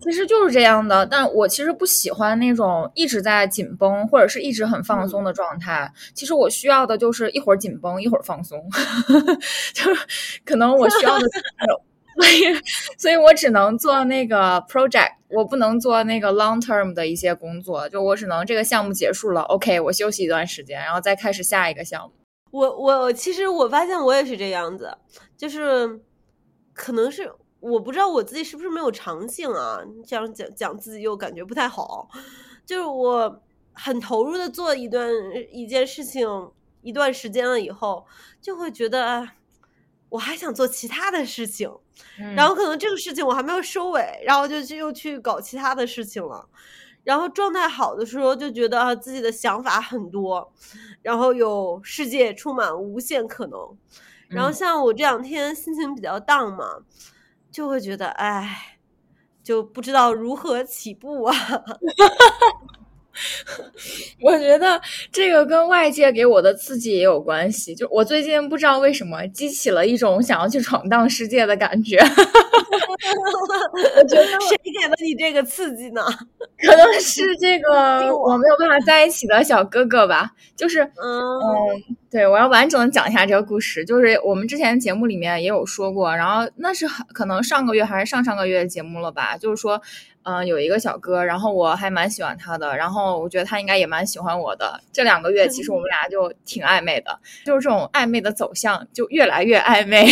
[0.03, 5.91] 其实就是这样的，但我其实不喜欢那种一直在紧绷或者是一直很放松的状态。
[6.13, 8.61] 其实我需要的就是一会儿紧绷，一会儿放松，
[9.73, 10.01] 就是
[10.45, 11.25] 可能我需要的
[12.15, 12.61] 所以，
[12.97, 17.89] 所以我只能做那个 project，我不能做那个 long term 的一些工作。
[17.89, 22.11] 就我只能这个项目结束了，OK，我休息一段时间，然后再开始下一个项目。
[22.51, 24.95] 我我其实我发现我也是这样子，
[25.35, 25.99] 就是
[26.71, 27.31] 可能是
[27.63, 32.09] 我不知道我自己是不是没有长性啊，这样讲讲自己又感觉不太好。
[32.65, 35.09] 就是我很投入的做一段
[35.49, 36.27] 一件事情
[36.81, 38.05] 一段时间了以后，
[38.41, 39.27] 就会觉得
[40.09, 41.71] 我还想做其他的事情，
[42.35, 46.49] 然后可能这个事情我还没有收尾，然后就又去搞其他的事情了。
[47.05, 50.53] 然后状态好的时候就觉得自己的想法很多，
[51.01, 53.59] 然后有世界充满无限可能。
[54.29, 56.77] 然后像我这两天心情比较荡嘛，
[57.53, 58.79] 就会觉得哎，
[59.43, 61.35] 就不知道如何起步啊。
[64.21, 67.75] 我觉得这个跟外界给我的刺激也有关系。
[67.75, 71.97] 就我最近不知道为什么激起了一种想要去闯荡世界的感觉。
[73.95, 76.01] 我觉得谁给了你这个刺激呢？
[76.65, 80.31] 可能是这个我没有办法在一起的小哥哥吧。
[80.55, 80.89] 就是嗯，
[82.09, 83.83] 对我要完整的讲一下这个故事。
[83.85, 89.37] 就是我们之前节目里面也有说过，然后那是可能上个月还是上上个月的节目了吧？
[89.37, 89.81] 就是说。
[90.23, 94.79] 嗯，有一个小哥，然后我还蛮喜欢他的，然后我觉得他应该也蛮喜欢我的。
[94.91, 100.07] 这两个月其实我们俩就挺暧昧的，就是这种暧昧的走向就越来越暧昧。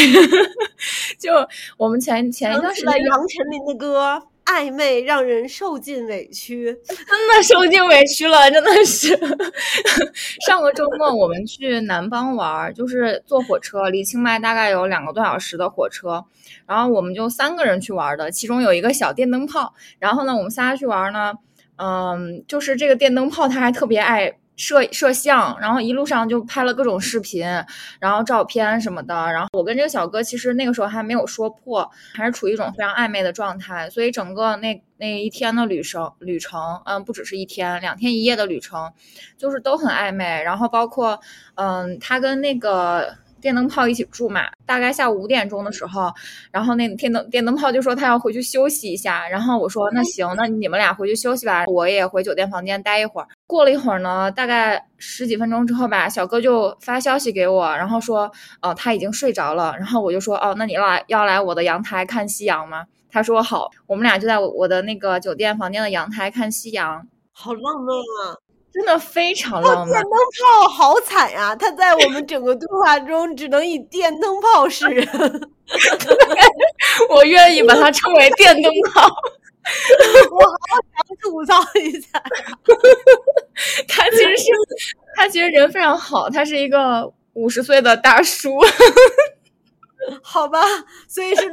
[1.19, 1.31] 就
[1.77, 4.21] 我们前前一段时间，杨丞琳的歌。
[4.51, 9.17] 暧昧让人受尽委屈， 真的受尽委屈了，真的是。
[10.45, 16.25] 上个周末我们去南方玩，就是坐火车，离清迈大概有两个多小时的火车，
[16.67, 19.73] 然后我们就三个人去玩的，其中有一个小电灯泡。
[19.99, 21.33] 然后呢，我们仨去玩呢，
[21.77, 24.37] 嗯，就是这个电灯泡他还特别爱。
[24.61, 27.43] 摄摄像，然后一路上就拍了各种视频，
[27.99, 29.15] 然后照片什么的。
[29.33, 33.89] 然后我跟这个小哥其实那个时候还没有说破，还是处于一种非常暧昧的状态。
[33.89, 38.93] 所以整个那那一天的旅程，旅程，嗯，不只是一天，两天一夜的旅程，
[39.35, 40.43] 就是都很暧昧。
[40.43, 41.19] 然后包括，
[41.55, 43.15] 嗯，他跟那个。
[43.41, 46.11] 电灯泡一起住嘛，大概下午五点钟的时候，
[46.51, 53.27] 然后那电灯电灯泡就说他要回去休息一下，然后我说那行，那你们俩回去休息吧，我也回酒店房间待一会儿。
[53.47, 62.85] 过了一会儿呢，大概十几分钟之后吧，小哥就发消息给我，然后说，哦他已经睡着了，然后我就说，哦那你来要来我的阳台看夕阳吗？
[63.09, 68.50] 他说好，我们俩就在我的那个酒店房间的阳台看夕阳，好浪漫啊。
[68.73, 69.89] 真的非常浪漫。
[69.89, 70.11] 电灯
[70.61, 75.07] 泡好惨呀，他在我们整个对话中只能以电灯泡示人。
[77.09, 79.07] 我愿意把它称为电灯泡。
[80.31, 80.55] 我好
[80.95, 82.07] 想吐槽一下，
[83.87, 84.45] 他其实是
[85.15, 88.57] 他其实人非常好，他是一个五十岁的大叔。
[90.23, 90.59] 好吧，
[91.07, 91.43] 所以是。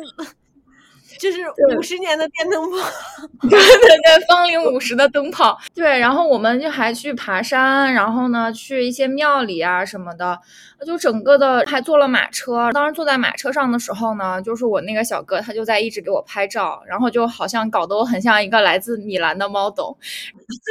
[1.19, 1.39] 就是
[1.77, 2.77] 五十年的电灯泡，
[3.49, 5.59] 对对对，芳龄五十的灯泡。
[5.75, 10.39] 对，然后我们就还去爬山，然后呢去一些庙里啊什么的，
[10.87, 12.71] 就整个的还坐了马车。
[12.73, 19.95] 当时坐在马车上的时候呢，就是我那个小哥他就在一直给我拍照，然后就好像搞得我很像一个来自米兰的 model。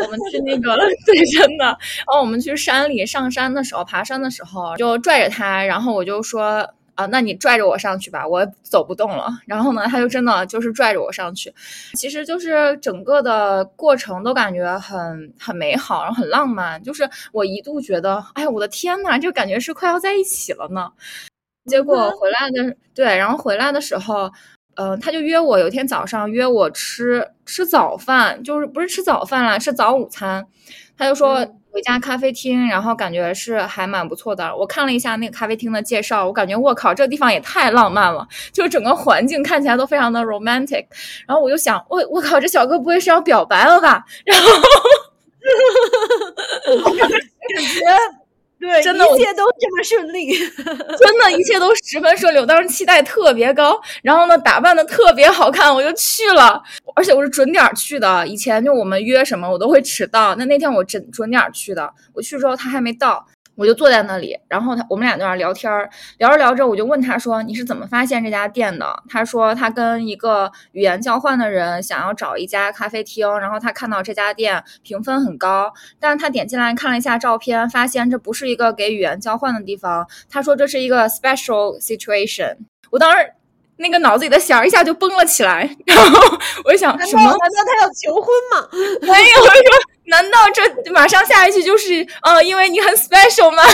[0.03, 1.65] 我们去那个 对，真的。
[1.65, 6.67] 然后我们去山里上山的时候，爬山的时候就拽着他，然后我就说。
[6.97, 9.29] 啊，那你拽着我上去吧，我走不动了。
[9.45, 11.53] 然后呢，他就真的就是拽着我上去，
[11.93, 16.81] 其实就是整个的过程都感觉很很美好，然后很浪漫。
[16.81, 20.91] 就是我一度觉得，哎，我的天呐，就感觉是快要在一起了呢。
[21.67, 24.31] 结果回来的对，然后回来的时候，
[24.75, 30.47] 嗯，他就约我，有一天早上约我吃吃早饭，就是不是吃早饭啦，是早午餐。
[30.97, 31.45] 他就说。
[31.75, 34.55] 一家咖啡厅，然后感觉是还蛮不错的。
[34.55, 40.85] 我看了一下那个咖啡厅的介绍，我感觉我靠，这个地方也太浪漫了，就整个环境看起来都非常的 romantic。
[41.27, 44.03] 然后我就想，我我靠，这小哥不会是要表白了吧？
[44.25, 44.49] 然后，
[46.91, 48.16] 感觉。
[48.59, 50.31] 对，真的，一切都这么顺利，
[50.97, 52.39] 真的，一切都十分顺利。
[52.39, 56.61] 我当时期待特别高，然后呢，打扮的特别好看，我就去了，
[56.95, 58.27] 而且我是准点去的。
[58.27, 61.93] 以前就我们约什么，我都会迟到，那那天我准准点去的。
[62.13, 63.25] 我去之后，他还没到。
[63.57, 65.89] 我就坐在那里，然后他我们俩在那聊天儿，
[66.19, 80.07] 聊着聊着，我就问他说：“你是怎么发现这家店的？”他说：“他跟一个语言交换的人想要找一家咖啡厅，然后他看到这家店评分很高，但是他点进来看了一下照片，发现这不是一个给语言交换的地方。
[80.29, 82.57] 他说这是一个 special situation。
[82.91, 83.33] 我当时
[83.77, 87.23] 那个脑子里的弦儿一下就崩了起来， 然后我就想什么？
[87.23, 88.67] 难道他要求婚吗？
[89.01, 89.53] 没有，我说。
[90.09, 90.63] 难道这
[90.93, 93.61] 马上下一句就是，呃，因为你很 special 吗？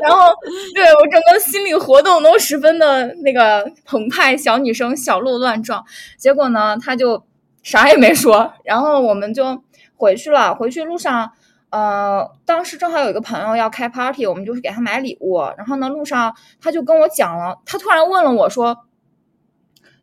[0.00, 0.32] 然后
[0.76, 5.84] 对我整个心理活动都十分的那个澎湃，小女生小鹿乱撞。
[6.16, 7.20] 结果呢，他就
[7.64, 9.60] 啥也没说，然后我们就
[9.96, 10.54] 回去了。
[10.54, 11.32] 回去路上，
[11.70, 15.40] 呃，当时正好有一个朋友要开 party，我们就去给他买礼物。
[15.56, 18.76] 然后呢，路上他就跟我讲了，他突然问了我说：“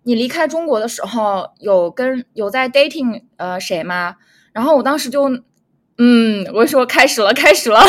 [0.04, 4.16] 你离开中国的时候有跟有在 dating 呃谁吗？”
[4.54, 5.30] 然后我当时就。
[6.00, 7.82] 嗯，我说开始了，开始了。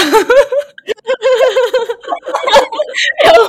[3.24, 3.48] 然后呢，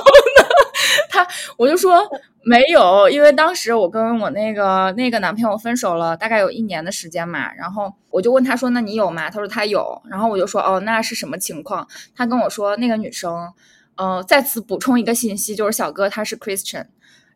[1.08, 1.26] 他
[1.56, 2.00] 我就说
[2.42, 7.52] 没有，因为当时我跟我那个那个男朋友分手了，大概有一年的时间嘛。
[7.54, 10.00] 然后我就问他说：“那你有吗？”他说他有。
[10.10, 13.52] 然后我就说：“哦，那是什么情况？”他跟我说那个女生，
[13.96, 16.86] 呃，再次补充一个信息，就是小哥他是 Christian。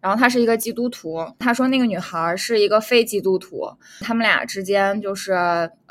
[0.00, 3.66] 然后他是一个基督徒，他说那个女孩是一个非基督徒，
[4.00, 5.32] 他们俩之间就是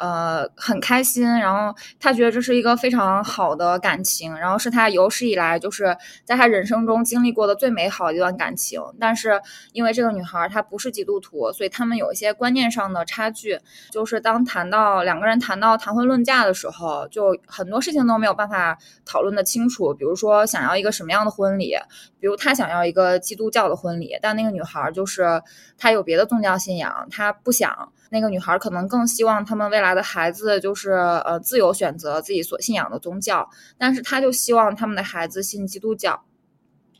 [0.04, 8.82] 呃很开心，然后他觉得这是一个非常好的感情，然后是他有史以来就是在他人生中经历过的最美好的一段感情。
[9.00, 13.58] 但是因为这个女孩她不是基督徒，所以他们有一些观念上的差距，
[13.92, 21.78] 就是当谈到两个人谈到谈婚论嫁的时候，就很多事情都没有办法讨论的清楚，比如说想要一个什么样的婚礼，
[22.20, 24.18] 比如他想要一个基督教的婚礼。
[24.22, 25.42] 但那个女孩就是
[25.78, 27.94] 她有别的宗教信仰，她不想。
[28.10, 36.24] 那个女孩可能更希望他们未来的孩子就是呃自由选择自己所信仰的宗教，但是她就希望他们的孩子信基督教。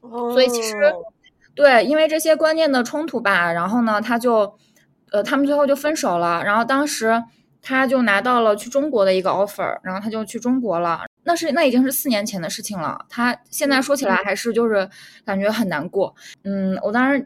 [0.02, 0.94] 所以其实
[1.56, 4.58] 对，因为这些观念的冲突吧，然后呢，他就
[5.12, 6.44] 呃他们最后就分手了。
[6.44, 7.24] 然后当时
[7.62, 11.02] 他就拿到了去中国的一个 offer，然后他就去中国了。
[11.24, 14.90] 那是那已经是四年前的事情了，他现在说起来还是就是
[15.24, 16.14] 感觉很难过。
[16.44, 17.26] 嗯，我当时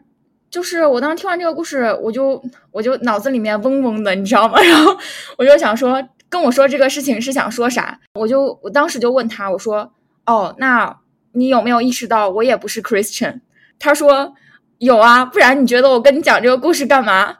[0.50, 4.60] 就是我当时听完这个故事，我就我就脑子里面嗡嗡的，你知道吗？
[4.62, 4.96] 然后
[5.36, 7.98] 我就想说，跟我说这个事情是想说啥？
[8.14, 9.92] 我就我当时就问他，我说
[10.26, 10.98] ：“哦，那
[11.32, 13.40] 你有没有意识到我也不是 Christian？”
[13.78, 14.34] 他说
[14.78, 17.36] ：“有啊，不然你觉得我跟你讲这个故事干嘛？”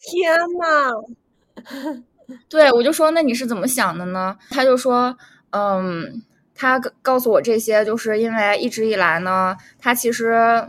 [0.00, 2.02] 天呐！
[2.48, 5.16] 对我就说：“那你是怎么想的呢？”他就说。
[5.56, 6.20] 嗯，
[6.52, 10.66] 他告诉我这些，就是因为一直以来呢，他其实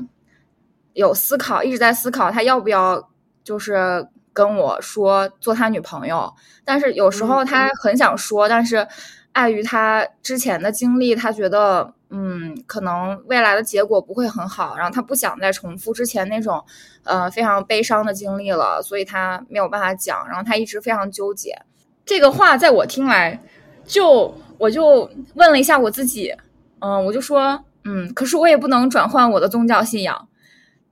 [0.95, 3.09] 有思考，一直在思考他要不要
[3.43, 6.33] 就是跟我说做他女朋友。
[6.65, 8.87] 但是有时候他很想说，但是
[9.33, 16.65] 碍于他之前的经历，他觉得嗯，可能未来的结果不会很好，然后他不想再重复之前那种
[17.03, 20.27] 呃非常悲伤的经历了，所以他没有办法讲。
[20.27, 21.55] 然后他一直非常纠结。
[22.03, 23.39] 这个话在我听来
[23.85, 24.33] 就。
[24.57, 26.33] 我就问了一下我自己，
[26.79, 30.29] 嗯，我就说，嗯，可是我也不能转换我的宗教信仰，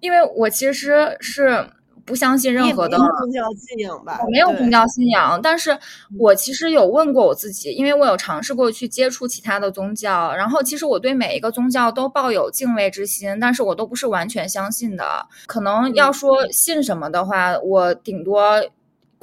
[0.04, 1.66] 因为我其实是
[2.04, 4.20] 不相信任何的宗教信仰吧。
[4.22, 5.80] 我没有宗教信仰，但是
[6.20, 15.26] 我其实有问过我自己，因为我有尝试过去接触其他的宗教，然后其实我对每一个宗教都抱有敬畏之心，但是我都不是完全相信的。
[15.48, 18.62] 可能要说信什么的话，我顶多。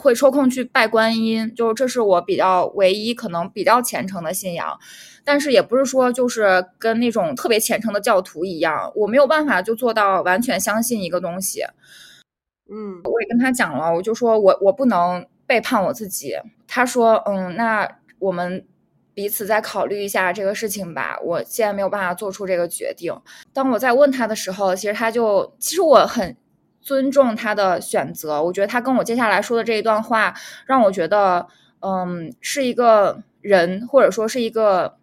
[0.02, 4.78] 会抽空去拜观音，就这是我比较唯一可能比较虔诚的信仰，
[5.30, 11.62] 但是也不是说就是跟那种特别虔诚的教徒一样，我没有办法就做到完全相信一个东西。
[12.68, 16.34] 嗯，我也跟他讲了，我就说我我不能背叛我自己。
[16.66, 17.88] 他说，嗯，那
[18.18, 18.66] 我们
[19.14, 21.16] 彼此再考虑一下这个事情吧。
[21.22, 23.14] 我现在没有办法做出这个决定。
[23.52, 26.36] 当我在问他的时候，其实他就其实我很。
[26.82, 31.46] 尊重他的选择，我觉得他跟我接下来说的这一段话，让我觉得，
[31.80, 34.96] 嗯，是一个人，或者说是一个，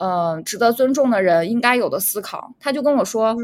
[0.00, 2.54] 嗯，值得尊重的人应该有的思考。
[2.58, 3.36] 他就跟我说，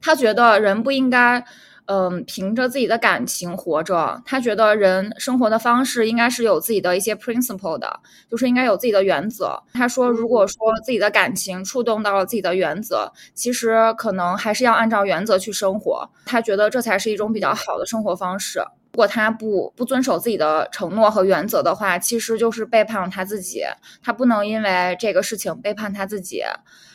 [0.00, 1.44] 他觉得人不应该。
[1.86, 8.00] 嗯，凭着自己的感情活着，他觉得人生活的方式应该是有自己的一些 principle 的，
[8.30, 9.60] 就是应该有自己的原则。
[9.74, 16.08] 他说，如果说自己的感情触动到了自己的原则，其实可能还是要按照原则去生活。
[16.24, 18.62] 他觉得这才是一种比较好的生活方式。
[18.92, 23.62] 如果他不不遵守自己的承诺和原则的话，其实就是背叛了他自己。
[24.02, 26.42] 他不能因为这个事情背叛他自己。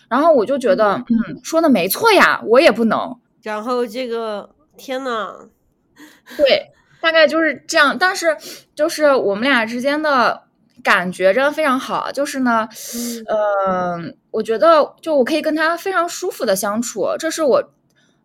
[0.09, 3.19] 然后我就觉得，嗯，说的没错呀，我也不能。
[3.41, 4.49] 然后这个。
[4.79, 5.49] 天呐，
[6.37, 6.67] 对，
[7.01, 7.97] 大概就是这样。
[7.97, 8.37] 但是，
[8.75, 10.43] 就是我们俩之间的
[10.83, 12.11] 感觉真的非常好。
[12.11, 12.69] 就是呢，
[13.67, 17.07] 嗯，我觉得就我可以跟他非常舒服的相处。
[17.17, 17.63] 这是我，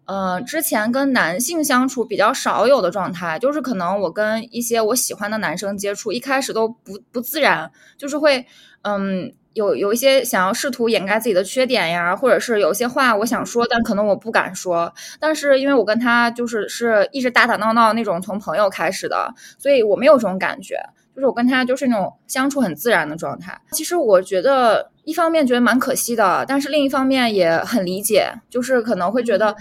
[0.06, 3.38] 嗯，之前跟男性相处比较少有的状态。
[3.38, 8.46] 就是可能我跟一些我喜欢的男生接触，一开始都不不自然，就是会，
[8.82, 9.34] 嗯。
[9.54, 14.90] 有有一些想要试图掩盖自己的缺点呀，或者是有些话我想说，但可能我不敢说。
[15.20, 20.76] 但是因为我跟他就是是一直打打闹闹那种，从朋友开始的，所以我没有这种感觉。
[21.14, 23.60] 就是我跟他就是那种相处很自然的状态。
[23.72, 29.54] 其实我觉得一方面觉得蛮可惜的，但是另一方面也很理解，就是可能会觉得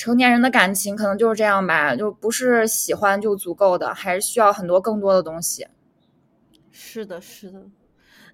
[0.00, 5.66] 成年人的感情可能就是这样吧，就不是喜欢就足够的，还是需要很多更多的东西。
[6.70, 7.66] 是的，是的。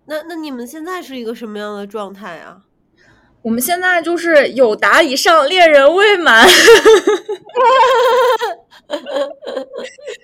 [0.05, 2.63] 那那你们现在是一个什么样的状态啊？
[3.43, 6.55] 我们现在就是有达以上，恋人未满， 就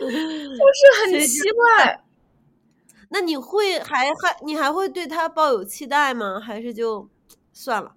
[0.09, 2.05] 是很奇怪。
[3.09, 6.39] 那你会还还你还会对他抱有期待吗？
[6.39, 7.09] 还是就
[7.53, 7.93] 算了？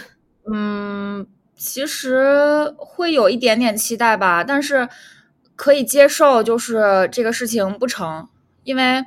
[0.52, 1.26] 嗯，
[1.60, 4.88] 其实会有一点点期待吧，但是
[5.54, 8.26] 可以接受，就是这个事情不成，
[8.64, 9.04] 因为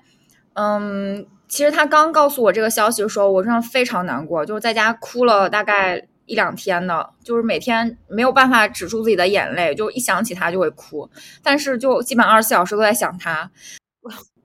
[0.54, 1.26] 嗯。
[1.50, 11.08] 其实他刚告诉我这个消息的时候，我真的非常难过，就是在家哭了大概一两天的，就是每天没有办法止住自己的眼泪，就一想起他就会哭，
[11.44, 13.52] 但是就基本二十四小时都在想他。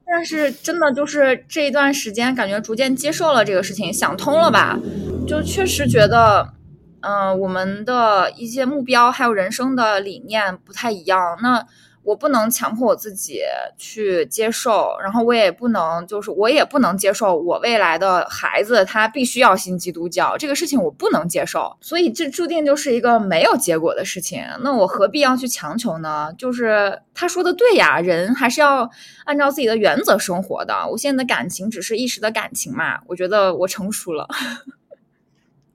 [0.06, 4.78] 但是真的就是这一段时间，感觉逐渐接受了这个事情，想通了吧，
[5.26, 6.52] 就确实觉得，
[7.00, 11.66] 嗯，我们的一些目标还有人生的理念不太一样，那。
[12.04, 13.40] 我不能强迫我自己
[13.76, 24.42] 去接受，然后我也不能，就是我也不能接受我未来的孩子他必须要信基督教这个事情，我不能接受，所以这注定就是一个没有结果的事情。
[24.62, 26.32] 那我何必要去强求呢？
[26.38, 28.88] 就是他说的对呀，人还是要
[29.26, 30.88] 按照自己的原则生活的。
[30.88, 34.26] 我现在的感情只是一时的感情嘛，我觉得我成熟了。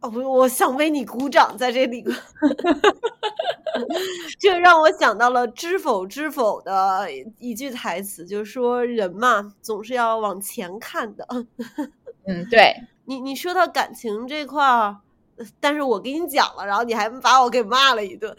[0.03, 2.03] 哦，我想为你鼓掌，在这里，
[4.37, 7.07] 这让我想到了《知否知否》的
[7.39, 11.25] 一句台词，就是说人嘛，总是要往前看的。
[12.27, 12.75] 嗯，对
[13.05, 14.97] 你，你说到感情这块儿，
[15.61, 18.35] 但是我给你讲了，然后你还把我给骂了一顿。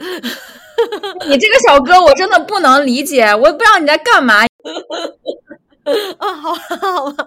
[1.26, 4.44] 你这个小哥，我真的不能理解，我不知道你在干嘛。
[6.18, 7.26] 啊，好吧，好吧，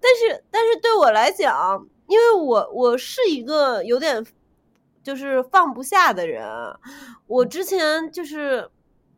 [0.00, 1.86] 但是，但是对我来讲。
[2.10, 4.26] 因为我我是一个有点
[5.00, 6.44] 就是放不下的人，
[7.28, 8.68] 我之前就是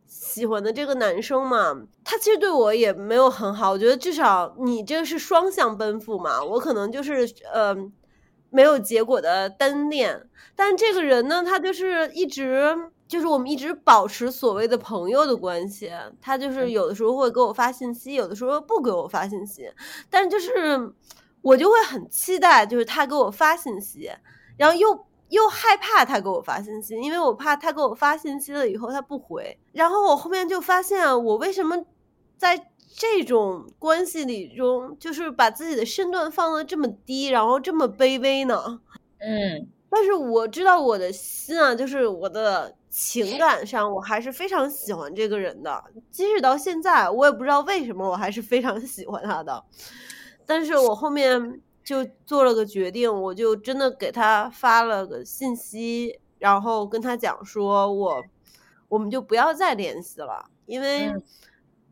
[0.05, 3.71] 喜欢的这个男生嘛，他其实对我也没有很好。
[3.71, 7.75] 我觉得至少你这个是双向奔赴嘛，我可能就是呃
[8.51, 10.29] 没有结果的单恋。
[10.55, 12.77] 但这个人呢，他就是一直
[13.07, 15.91] 就是我们一直保持所谓的朋友的关系，
[16.21, 19.71] 他就是有的时候会给我发信息，有的时候不给我发信息，
[20.11, 20.93] 但就是。
[21.43, 24.09] 我就会很期待，就是他给我发信息，
[24.57, 29.59] 然后又又害怕他给我发信息，因为我怕他给我发信息了以后他不回。
[29.73, 31.85] 然后我后面就发现，我为什么
[32.37, 38.79] 在这种关系里中，就是把自己的身段放的这么低，然后这么卑微呢？
[39.19, 45.83] 嗯，但是我知道我的心啊，就是我的情感上，我还是非常喜欢这个人的。
[46.11, 49.63] 即使到现在，我也不知道为什么，我还是非常喜欢他的。
[50.45, 58.23] 但是我后面就做了个决定，我就真的给他发了个信息，然后跟他讲说，我
[58.89, 61.13] 我们就不要再联系了，因为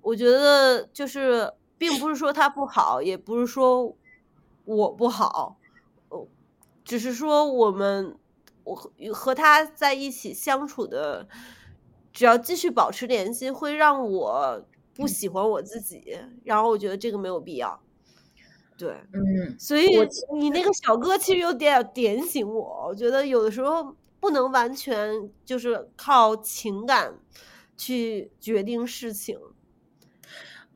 [0.01, 3.95] 我觉得就是并不是说他不好，也不是说
[4.65, 5.57] 我不好，
[6.83, 8.15] 只是说我们
[8.63, 8.75] 我
[9.13, 11.27] 和他在一起相处的，
[12.13, 17.79] 只要继续保持联系，会让我不喜欢我自己，然后我觉得这个没有必要。
[18.81, 19.85] 对，嗯，所以
[20.33, 27.13] 你那个小哥其实有点点醒我，我觉得有的时候不能完全就是靠情感
[27.77, 29.37] 去决定事情。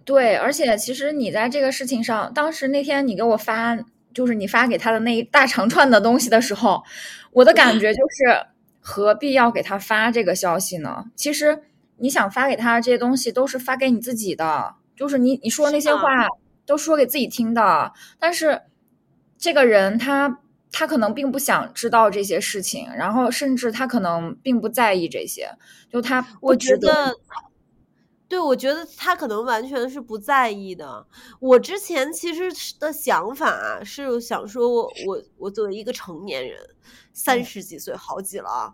[0.04, 3.76] 对，而且其实你在这个事情上，当时那天你给我发，
[4.14, 6.84] 就是你发给他的那一大长串的东西的时候，
[7.32, 8.46] 我的感觉就是
[8.80, 11.06] 何必要给他发这个消息呢？
[11.16, 11.64] 其实
[11.98, 16.28] 你想发给他这些东西都是发给你自己的，就是你你说那些话。
[16.66, 18.64] 都说给自己听的，但是
[19.38, 20.42] 这个人他
[20.72, 25.50] 他可能并不想知道这些事情，然后甚至他可能并不在意这些，
[25.90, 27.14] 就他我觉得，
[28.28, 31.06] 对，我觉得他可能完全是不在意的。
[31.40, 36.60] 我之前其实的想法是想说，我我我作为一个成年人，
[37.14, 38.74] 三十几岁好几了，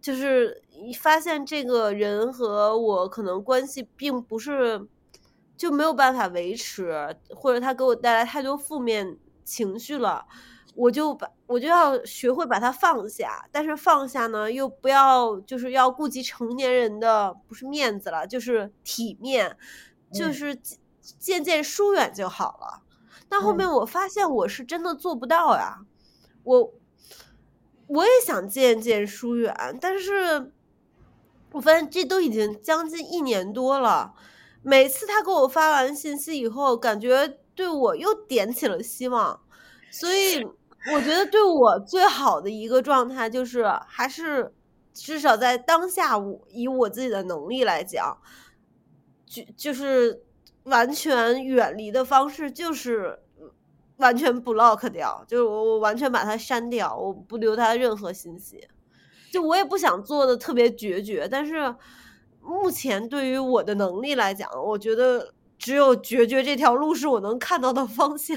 [0.00, 0.62] 就是
[1.00, 4.86] 发现这个人和我可能关系并不是。
[5.62, 10.26] 就没有办法维持，或者他给我带来太多负面情绪了，
[10.74, 13.48] 我就把我就要学会把它放下。
[13.52, 19.56] 但是放下呢，又不要就是要顾及成年人的不是面子了，就是体面，
[20.12, 20.58] 就是
[21.20, 22.82] 渐渐疏远就好了。
[23.28, 25.82] 但后面我发现我是真的做不到呀，
[26.42, 26.72] 我
[27.86, 30.52] 我也想渐渐疏远，但是
[31.52, 34.12] 我发现这都已经将近一年多了。
[34.62, 39.40] 每次他给我发完信息以后，感觉对我又点起了希望，
[39.90, 40.44] 所以
[40.92, 44.52] 我觉得对我最好的一个状态就是还是
[44.94, 48.16] 至少在当下，我以我自己的能力来讲，
[49.26, 50.22] 就就是
[50.64, 53.18] 完全远离的方式就是
[53.96, 58.68] 完全 block 掉，就是我我完全把它删掉，我不留他任何信息。
[59.32, 61.74] 就我也不想做的特别决绝，但是
[62.42, 68.36] 目前对于我的能力来讲，我觉得只有决绝这条路是我能看到的方向。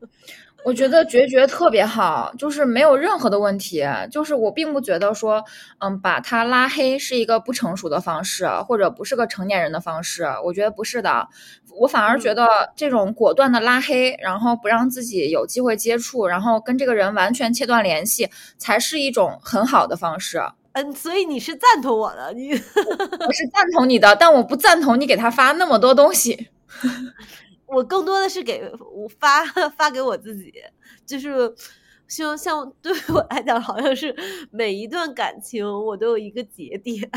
[0.64, 3.84] 我觉得决绝特别好，就是没有任何的问题。
[4.10, 5.44] 就是我并不觉得说，
[5.78, 10.26] 嗯，把他拉黑是一个不成熟的方式，或者不是个成年人的方式。
[10.44, 11.28] 我觉得不是的，
[11.78, 18.28] 我反而觉得这种果断的拉黑，然后不让自己有机会接触，然后跟这个人完全切断联系，
[18.58, 20.42] 才是一种很好的方式。
[20.76, 26.48] 嗯，所以你是赞同我的，你我是赞同你的，但我不赞同你给他发那么多东西。
[27.64, 30.52] 我更多的是给我发发给我自己，
[31.06, 31.54] 就是
[32.06, 34.14] 希望像对我来讲，好像是
[34.50, 37.10] 每一段感情我都有一个节点，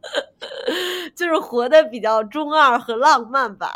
[1.16, 3.72] 就是活得比较中二和浪漫吧。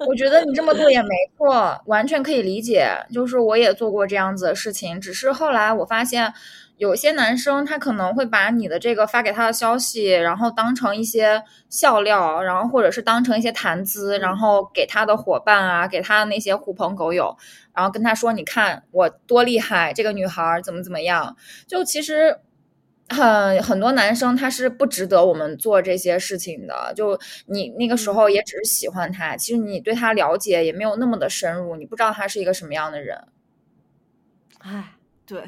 [0.08, 2.88] 我觉得你这么做也没错，完全可以理解。
[3.12, 6.32] 就是我也做过这样子的事情，只是后来我发现。
[6.76, 17.36] 有些男生他可能会把你的这个发给他的消息，然后当成一些笑料，然后或者是当成一些谈资，然后给他的伙伴啊，给他的那些狐朋狗友，
[17.74, 21.36] 然后跟他说：“你看我多厉害，这个女孩怎么怎么样。”
[21.68, 22.38] 就其实
[23.10, 26.92] 很很多男生他是不值得我们做这些事情的。
[26.96, 33.22] 就你那个时候也只是喜欢他，其实你对他了解也没有那么的深入，你不知道他是一个什么样的人。
[34.60, 34.96] 哎，
[35.26, 35.42] 对。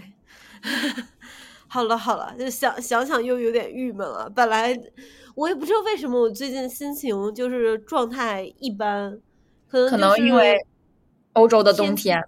[1.68, 4.28] 好了好了，就想想想又有点郁闷了。
[4.28, 4.78] 本来
[5.34, 9.18] 我也不知道为什么我最近心情就是状态一般，
[9.68, 10.58] 可能可能因为
[11.32, 12.22] 欧洲的冬天，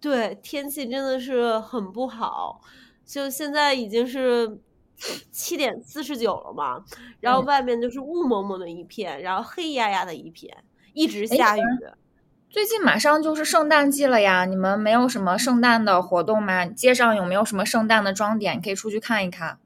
[0.00, 2.60] 对天气真的是很不好。
[3.08, 4.60] 就现在已经是
[5.32, 6.84] 七点四十九了嘛，
[7.20, 11.62] 然后外面就是雾蒙蒙的一片，然后黑压压的一片，一直下雨。
[12.50, 16.66] 最近马上就是圣诞季了呀，你们没有什么圣诞的活动吗？
[16.66, 19.58] 街上有没有什么圣诞的装点，可以出去看一看？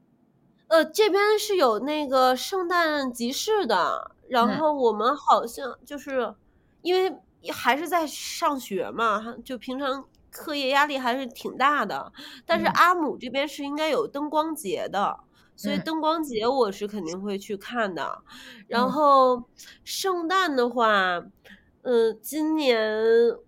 [0.67, 6.33] 呃，这边是有那个圣诞集市的，然后我们好像就是
[6.81, 7.17] 因为
[7.51, 12.11] 还是在上学嘛，就平常课业压力还是挺大的。
[12.45, 15.17] 但是阿姆这边是应该有灯光节的，
[15.55, 18.23] 所以灯光节我是肯定会去看的。
[18.67, 19.43] 然后
[19.83, 21.23] 圣诞的话。
[21.85, 22.81] 嗯，今年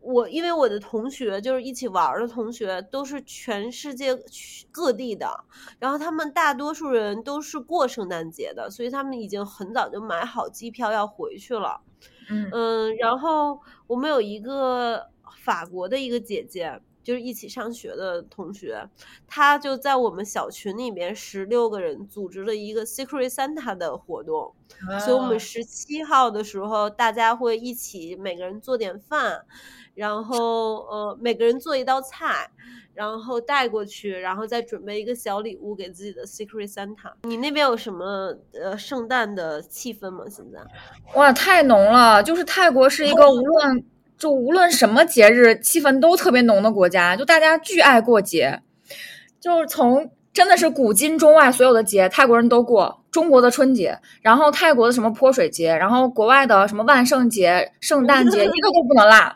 [0.01, 4.13] 我因为我的同学就是一起玩的同学，都是全世界
[4.73, 5.45] 各地的，
[5.79, 11.79] 然后他们大多数人都是过圣诞节的，所以他们已经很早就买好机票要回去了。
[12.29, 15.07] 嗯，然后我们有一个
[15.43, 16.79] 法国的一个姐姐。
[17.05, 18.83] 就是一起上学的同学，
[19.27, 24.51] 她就在我们小群里面十六个人组织了一个 Secret Santa 的活动，
[25.05, 29.45] 所以我们十七号的时候，大家会一起每个人做点饭，
[29.93, 32.49] 然后呃每个人做一道菜，
[32.95, 37.13] 然后带过去，然后再准备一个小礼物给自己的 Secret Santa。
[37.21, 40.25] 你那边有什么呃圣诞的气氛吗？
[40.27, 40.59] 现在？
[41.13, 42.23] 哇，太浓了！
[42.23, 43.85] 就是泰国是一个无论。
[44.17, 48.61] 就无论什么节日，气氛都特别浓的国家，就大家巨爱过节，
[49.39, 53.01] 就是从真的是古今中外所有的节，泰国人都过。
[53.11, 59.35] 中国的春节，然后泰国的什么泼水节，然后国外的什么万圣节、圣诞节， 一个都不能落。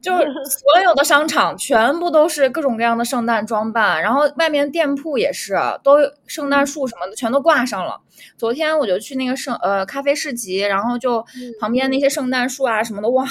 [0.00, 5.96] 就是所有的商场全部都是各种各样的圣诞装扮，然后外面店铺也是，都
[6.26, 8.00] 圣诞树什么的全都挂上了。
[8.38, 11.22] 昨天我就去那个圣呃咖啡市集，然后就
[11.60, 13.26] 旁边那些圣诞树啊什么的，哇，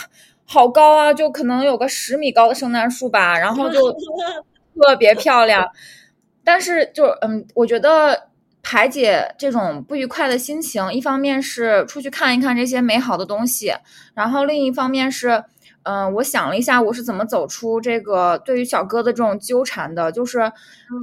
[0.45, 3.91] 好高啊，就可能有个十米高的圣诞树吧，然后就
[4.79, 5.67] 特别漂亮。
[6.43, 8.27] 但是就嗯，我觉得
[8.61, 13.73] 排解这种不愉快的心情，一方面是出去看一看这些美好的东西，
[14.13, 15.43] 然后另一方面是。
[15.89, 20.11] 嗯，我想了一下，我是怎么走出这个对于小哥的这种纠缠的。
[20.11, 20.51] 就是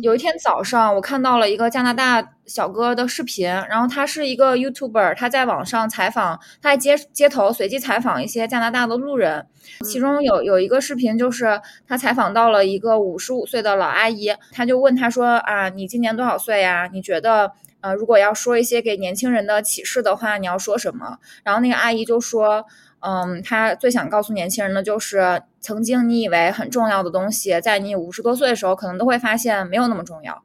[0.00, 9.48] 有一天早上，我看到了一个加拿大小哥的视频，然后他是一个 YouTuber，他在网上采访，他在街街头随机采访一些加拿大的路人。
[9.84, 16.88] 其中有有一个视频，就是他采访到了一个五十五岁的老阿姨，他就问他说：“啊，你今年多少岁呀？
[16.92, 22.64] 你觉得呃，如果要说一些给年轻人的启示的话，你要说什么？”然后那个阿姨就说。
[23.00, 30.42] 嗯，他最想告诉年轻人的就是，曾经你以为很重要的东西，在你五十多岁的时候，可能都会发现没有那么重要。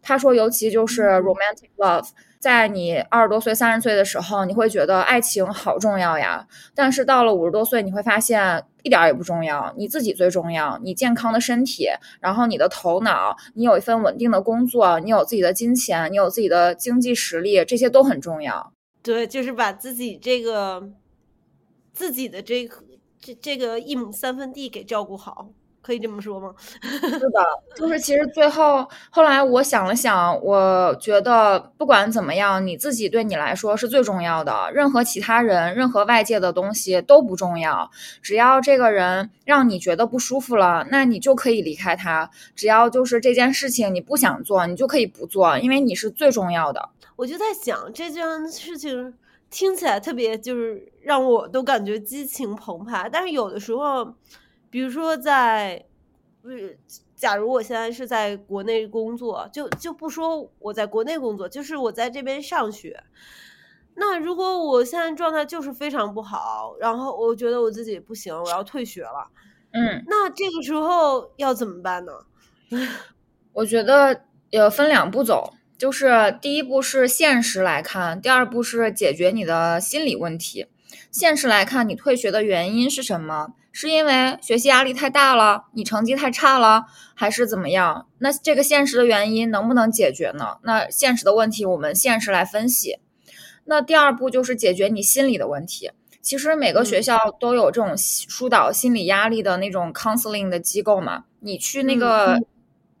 [0.00, 6.46] 他说，尤其就是 romantic love，在你二十多岁、三十岁的时候，你会觉得爱情好重要呀。
[6.74, 11.88] 但是到了五十多岁，你会发现一点也不重要，你自己最重要，你健康的身体，
[12.20, 18.72] 然后你的头脑，你有一份稳定的工作，你有自己的金钱，你有自己的经济实力，这些都很重要。
[19.02, 20.88] 对，就是把自己这个
[21.98, 22.70] 自己的这
[23.20, 25.48] 这这个一亩三分地给照顾好。
[25.80, 26.54] 可以这么说吗？
[26.82, 27.40] 是的，
[27.74, 37.90] 就是其实最后后来我想了想，我觉得不管怎么样，你自己对你来说是最重要的，任何其他人、任何外界的东西都不重要。
[38.20, 42.28] 只要这个人让你觉得不舒服了，那你就可以离开他。
[42.54, 46.90] 只要就是这件事情你不想做，你就可以不做，因为你是最重要的。
[47.16, 48.22] 我就在想这件
[48.52, 49.14] 事情
[49.50, 54.14] 听起来特别，就是让我都感觉激情澎湃，但是有的时候。
[54.70, 55.86] 比如说，在，
[56.42, 56.50] 呃，
[57.16, 63.02] 假如我现在是在国内工作，就就不说我在国内工作，就是我在这边上学。
[63.94, 69.30] 那如果我现在状态就是非常不好，然后我觉得我自己不行，我要退学了，
[69.70, 72.12] 嗯，那这个时候要怎么办呢？
[73.54, 80.66] 我觉得呃分两步走，就是第一步是现实来看，第二步是解决你的心理问题。
[81.12, 83.54] 现实来看，你退学的原因是什么？
[83.70, 88.08] 是因为学习压力太大了，你成绩太差了，还是怎么样？
[88.18, 90.56] 那这个现实的原因能不能解决呢？
[90.64, 92.98] 那现实的问题，我们现实来分析。
[93.66, 95.92] 那第二步就是解决你心理的问题。
[96.20, 102.36] 其实每个学校都有这种疏导心理压力的那种 counseling 的机构嘛，你去那个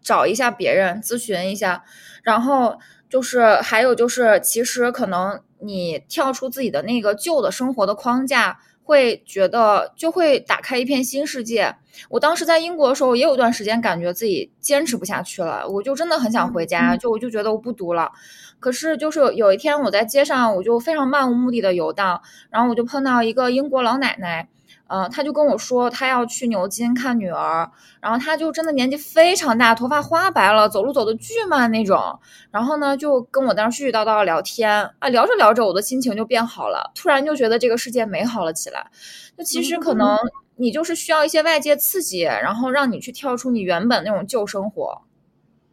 [0.00, 1.82] 找一下别人咨询一下。
[2.28, 8.58] 然后就是还有就是，其实可能你跳出自己的那个旧的生活的框架。
[8.88, 11.76] 会觉得就会打开一片新世界。
[12.08, 18.10] 我当时在英国的时候，也有段时间感觉自己坚持不下去了，我就真的很想回家，就我就觉得我不读了。
[18.58, 24.48] 可是就是有一天我在街上，我就非常漫无目的的游荡，然后我就碰到一个英国老奶奶。
[24.88, 27.70] 嗯，他就跟我说他要去牛津看女儿，
[28.00, 32.18] 然后他就真的年纪非常大，头发花白了，走路走的巨慢那种。
[32.50, 38.90] 然后呢，就跟我当时絮絮叨叨聊天啊，聊着聊着，我的心情就变好了，突然就觉得这个世界美好了起来。
[39.36, 40.16] 那其实可能
[40.56, 45.02] 你就是需要一些外界刺激，然后让你去跳出你原本那种旧生活。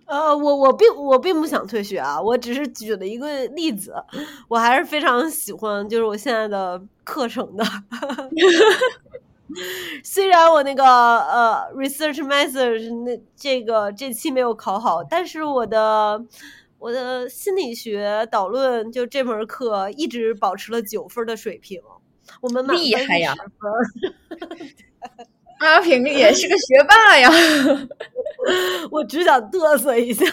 [0.08, 3.96] 呃，我我并我并不想退学啊，我只是举了一个例子，
[4.48, 7.64] 我还是非常喜欢就是我现在的课程的。
[10.04, 16.20] 虽然我那个呃 research method 那这个这期没有考好，但是我的
[16.80, 21.80] 我的心理学导论就这门课一直保持了九分的水平。
[22.42, 23.36] 我们厉害呀！
[25.60, 27.30] 阿平也是个学霸呀。
[28.92, 30.26] 我只想嘚瑟一下。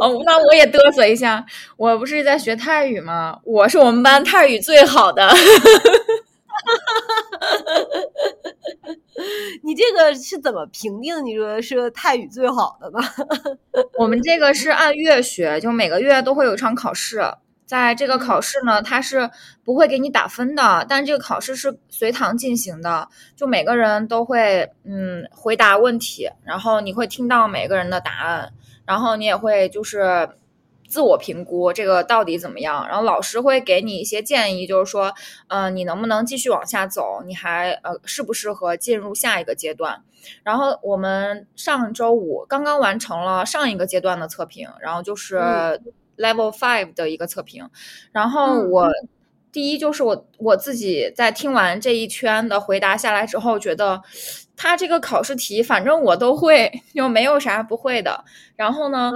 [0.00, 1.44] 哦，那我也嘚瑟一下。
[1.76, 3.38] 我不是在学泰语吗？
[3.44, 5.28] 我是我们班泰语最好的。
[9.62, 11.24] 你这个是怎么评定？
[11.24, 12.98] 你说是泰语最好的呢？
[13.98, 17.22] 我们这个是按月学，就每个月都会有一场考试。
[17.66, 19.30] 在这个考试呢，它是
[19.64, 28.52] 不会给你打分的，但这个考试是随堂进行的，就每个人都会嗯回答问题，然后你会听到每个人的答案，
[28.84, 30.28] 然后你也会就是。
[30.94, 32.86] 自我评估这个到底怎么样？
[32.86, 35.12] 然后老师会给你一些建议，就是说，
[35.48, 37.20] 嗯，你能不能继续往下走？
[37.26, 40.04] 你还呃适不适合进入下一个阶段？
[40.44, 45.36] 然后我们上周五刚刚完成了上一个阶段的测评，然后就是
[46.16, 47.68] Level Five 的一个测评。
[48.12, 48.88] 然后我
[49.50, 54.00] 第一就是我我自己在听完这一圈的回答下来之后，觉得
[54.56, 58.24] 他这个考试题反正我都会，又没有啥不会的。
[58.54, 59.10] 然后呢？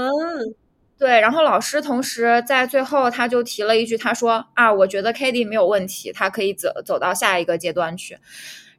[0.99, 8.19] 对，然后老师同时在最后他就提了一句，他说啊，我觉得 k t e 没有问题，他可以走走到下一个阶段去。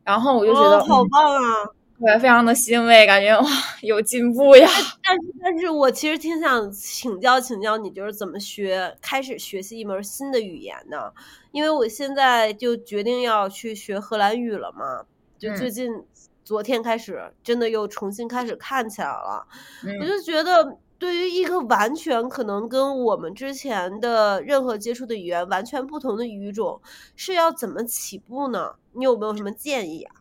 [0.04, 1.66] 然后我就觉得好棒啊，
[1.98, 3.48] 对，非常的欣慰，感觉哇
[3.82, 4.68] 有进步呀。
[5.02, 11.14] 但是，但是我其实挺想请教请教你，就是怎么学开始学习一门新的语言呢？
[11.54, 15.06] 因为我现在就决定要去学荷兰语了嘛，
[15.38, 15.90] 就最近
[16.44, 19.48] 昨天开始，真的又重新开始看起来了，
[20.02, 20.78] 我就觉得。
[21.00, 26.82] 对于一个完全可能跟我们之前的任何接触的语言完全不同的语种，
[27.16, 28.74] 是要怎么起步呢？
[28.92, 30.16] 你有没有什么建议啊？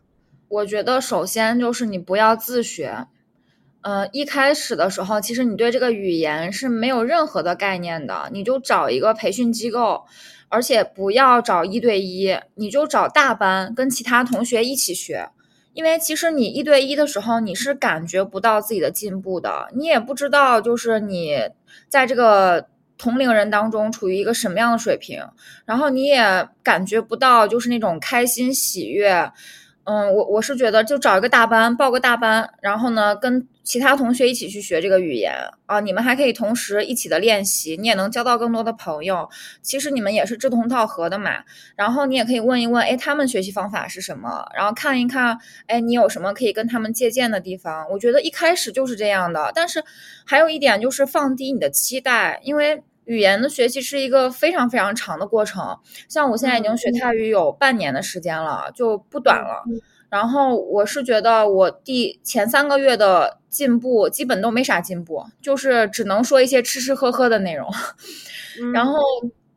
[0.47, 3.05] 我觉得首先就是你不要自学，
[3.81, 10.05] 呃，一开始的时候，其实你对这个语言是没有任何的概念的，你就找一个培训机构，
[10.47, 15.29] 而且不要找一对一，你就找大班，跟其他同学一起学。
[15.79, 21.37] 因为其实你一对一的时候，你是感觉不到自己的进步的，你也不知道，就是你
[21.87, 22.67] 在这个
[22.97, 25.23] 同龄人当中处于一个什么样的水平，
[25.63, 29.31] 然后你也感觉不到就是那种开心喜悦。
[29.85, 35.33] 嗯，我我是觉得就找一个大班，报个大班，然后呢，跟其他同学一起去学这个语言
[35.65, 39.27] 啊，你们还可以同时一起的练习，你也能交到更多的朋友。
[39.63, 41.31] 其实你们也是志同道合的嘛。
[41.75, 44.45] 然后你也可以问一问，哎，他们学习方法是什么？
[44.55, 47.89] 然后看一看，哎，你有什么可以跟他们借鉴的地方？
[47.89, 49.51] 我觉得一开始就是这样的。
[49.55, 49.83] 但是
[50.25, 52.83] 还有一点就是放低你的期待，因为。
[53.09, 59.63] 语言的学习是一个非常非常长的过程，像我现在已经学泰语有半年的时间了，就不短了。
[60.11, 67.67] 然后我是觉得我第前三个月的进步基本都没啥进步，就是只能说一些吃吃喝喝的内容。
[68.73, 68.93] 然后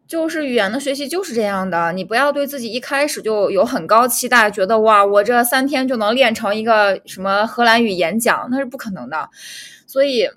[0.07, 9.29] 就是语言的学习就是这样的，你不要对自己一开始就有很高期待，觉得哇，我这三天就能练成一个什么荷兰语演讲，那是不可能的。
[9.87, 10.31] 所以。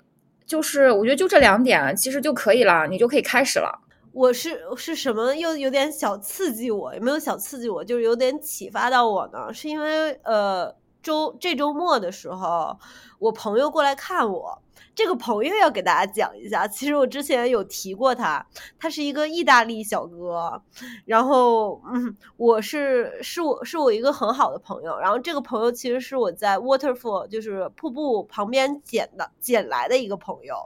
[0.46, 3.82] 就是我觉得就这两点其实就可以了，你就可以开始了。
[4.12, 7.84] 我是是什么又有点小刺激我，有没有小刺激我？
[7.84, 12.78] 就是有点启发到我呢，是因为呃周这周末的时候，
[13.18, 14.62] 我朋友过来看我。
[14.96, 18.44] 这个朋友要给大家讲一下，其实我之前有提过他，
[18.78, 20.60] 他是一个意大利小哥，
[21.04, 30.56] 然后嗯，我是是我是我一个很好的朋友，然后这个朋友其实是我在 waterfall 就是瀑布旁边捡的捡来的一个朋友，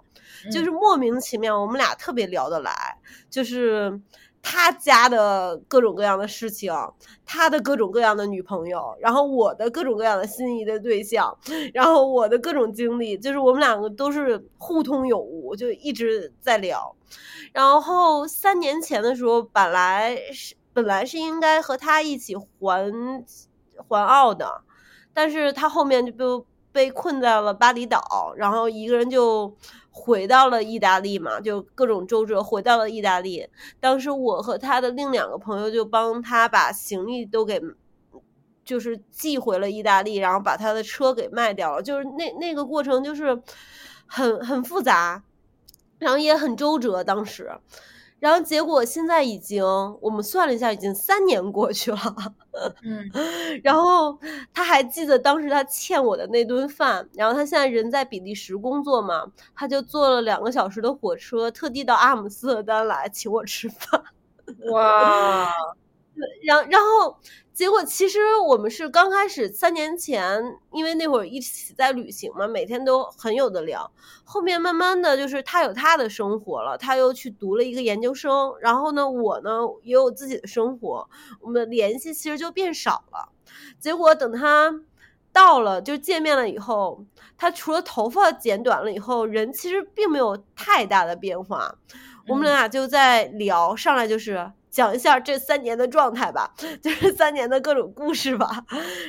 [0.53, 2.73] 就是莫名其妙我们俩特别聊得来，
[3.29, 4.01] 就是。
[4.43, 6.73] 他家的各种各样的事情，
[7.27, 11.37] 他的各种各样的女朋友，然后我的各种各样的心仪的对象，
[11.75, 16.97] 然后我的各种经历，就是我们两个都是互通有无，就一直在聊。
[17.53, 23.25] 然后三年前的时候，本来是本来是应该和他一起环
[23.89, 24.63] 环澳的，
[25.13, 29.55] 但是他后面就被被困在了巴厘岛，然后一个人就。
[29.91, 33.49] 回到了意大利嘛，就各种周折回到了意大利。
[33.81, 37.61] 当时我和他的另两个朋友就帮他把行李都给，
[38.65, 41.83] 就是寄回了意大利，然后把他的车给卖掉了。
[41.83, 43.43] 就是那那个过程就是
[44.07, 45.23] 很很复杂，
[45.99, 47.03] 然后也很周折。
[47.05, 47.51] 当时。
[48.21, 49.65] 然后结果现在已经，
[50.01, 51.99] 我们算了一下，已经三年过去了。
[52.85, 53.11] 嗯，
[53.65, 54.17] 然后
[54.53, 57.09] 他还记得当时他欠我的那顿饭。
[57.15, 59.25] 然后他现在人在比利时工作嘛，
[59.57, 64.05] 他就坐了两个小时的火车，特地到阿姆斯特丹来请我吃饭。
[64.73, 65.53] 哇！
[66.45, 67.17] 然然后。
[67.61, 70.43] 结果其实我们是刚开始三年前，
[70.73, 73.93] 因为那会儿一起在旅行嘛，每天都很有的聊。
[74.25, 81.07] 后面慢慢的就是他有他的生活了，他又去读了一个研究生，然后呢，我呢也有自己的生活，
[81.43, 83.29] 我们的联系其实就变少了。
[83.79, 84.81] 结果等他
[85.31, 87.05] 到了就见面了以后，
[87.37, 91.75] 他除了头发剪短了以后，人其实并没有太大的变化。
[92.27, 94.51] 我们俩就在聊，上来就是。
[94.71, 98.65] 讲一下这三年的状态吧， 就是三年的各种故事吧。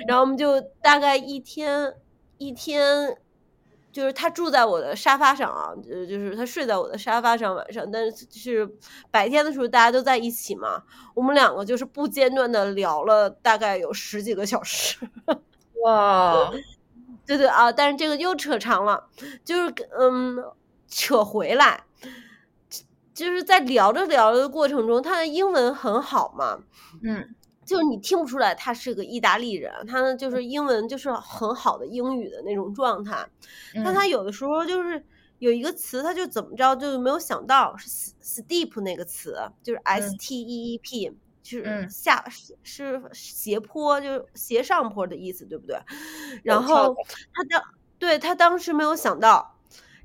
[0.08, 1.94] 然后我们就大概一天
[2.38, 3.16] 一天，
[3.92, 8.70] 就是他住在我的沙发上啊，呃，就是他睡在我的沙发上晚上，但是是
[9.12, 10.84] 白天的时候大家都在一起嘛。
[11.14, 14.98] 我们两个就是不间断的聊了大概有十几个小时。
[15.84, 16.52] 哇，
[17.26, 19.08] 对对啊，但是这个又扯长了，
[19.44, 20.44] 就是嗯，
[20.88, 21.84] 扯回来。
[23.22, 26.58] 就是在聊着聊着的过程中，他的英文很好嘛，
[27.04, 33.24] 嗯，就是你听不出来他是个意大利人，他呢就是英文就是很好的英语的那种状态，
[33.86, 35.06] 但他有的时候就是
[35.38, 37.88] 有一个词，他就怎么着就没有想到是
[38.24, 42.26] steep 那个词，就是 s t e e p，就是下
[42.64, 45.80] 是斜坡，就是斜上坡的意思，对不对？
[46.42, 46.96] 然后
[47.36, 47.62] 他当
[48.00, 49.51] 对他当时没有想到。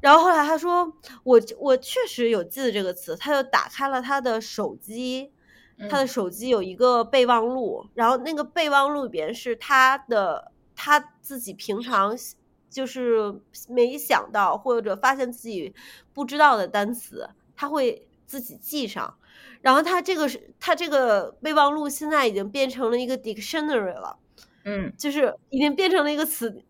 [0.00, 0.92] 然后后来他说
[1.24, 5.32] 我我确实有记得这个词，他就打开了他的手机，
[5.88, 12.16] 他的手机有一个备忘录，然后那个备忘录里边是他的他自己平常
[12.68, 15.74] 就是没想到或者发现自己
[16.12, 19.16] 不知道的单词，他会自己记上。
[19.62, 24.18] 然后他这个是他这个备忘录现在已经变成了一个 dictionary 了，
[24.64, 26.60] 嗯，就是已经变成了一个词叫。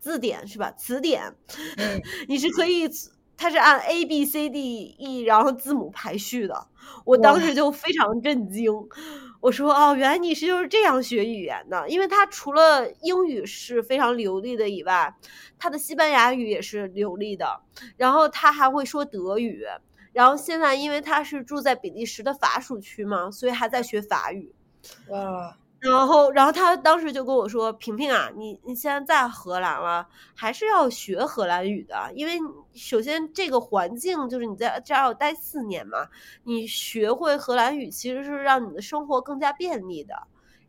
[0.00, 0.72] 字典是吧？
[0.72, 1.34] 词典，
[2.26, 2.88] 你是可以，
[3.36, 6.66] 它是按 A B C D E 然后字母排序的。
[7.04, 8.72] 我当时就非常震惊，
[9.40, 11.88] 我说哦，原来你是就是这样学语言的。
[11.88, 15.14] 因为他除了英语是非常流利的以外，
[15.58, 17.60] 他的西班牙语也是流利的，
[17.96, 19.64] 然后他还会说德语。
[20.12, 24.52] 然后现在因为他是住在比利时的法属区嘛，所以还在学法语。
[25.08, 25.56] 哇。
[25.80, 32.38] 然后，然后他当时就跟我说：“平平啊，你你现在在荷兰了，还是要学荷兰语的，因为
[32.74, 36.06] 首先这个环境就是你在这儿要待四年嘛，
[36.44, 40.14] 你学会荷兰语其实是让你的生活更加便利的。”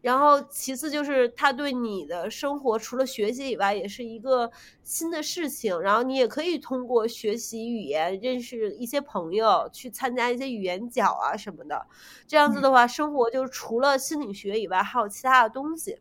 [0.01, 4.49] 然后，其次就是他对你的生活除了学习以外，也是一个
[4.83, 5.79] 新的事情。
[5.79, 11.85] 然后你也可以通过学习语言认识一些朋友，去参加一些语言角啊什么的。
[12.27, 15.91] 这样子的话，生活就是除了心理学以外，还有其他的东西。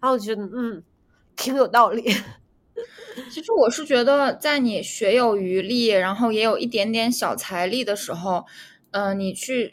[0.00, 0.84] 然后我觉得，嗯，
[1.34, 2.02] 挺有道理。
[3.28, 8.46] 其实我是觉得，在你学有余力，然后也有一点点小财力的时候，
[8.92, 9.72] 嗯，你去。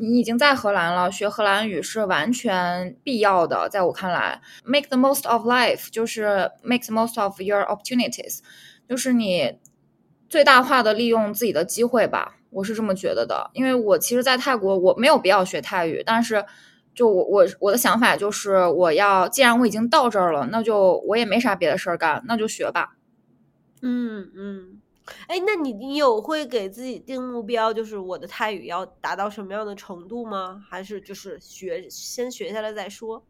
[0.00, 3.68] 你已经在荷兰了，学荷兰语是完全必要的。
[3.70, 8.38] 在我看来，make the most of life 就是 make the most of your opportunities，
[8.88, 9.58] 就是你
[10.28, 12.36] 最大化的利用自己的机会吧。
[12.50, 13.50] 我是这么觉得的。
[13.52, 16.44] 因为我其实，在泰国我没有必要学泰语，但是
[16.94, 22.96] 就我我我的想法就是，我要既然我已经到这儿了，那就我也没啥别的事儿干，那就学吧。
[23.82, 24.80] 嗯嗯。
[25.26, 30.64] 哎，那你你有会给自己定目标，就是我的泰语要达到什么样的程度吗？
[30.68, 33.22] 还是就是学先学下来再说？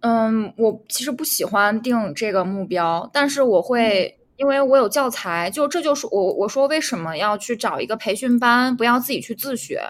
[0.00, 9.82] 嗯，我其实不喜欢定这个目标，但是我会，因为我有教材，就这就是我我说为什么要去找一个培训班，不要自己去自学。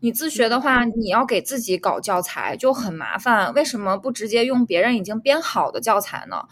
[0.00, 6.48] 你自学的话，你要给自己搞教材就很麻烦，为什么不直接用别人已经编好的教材呢？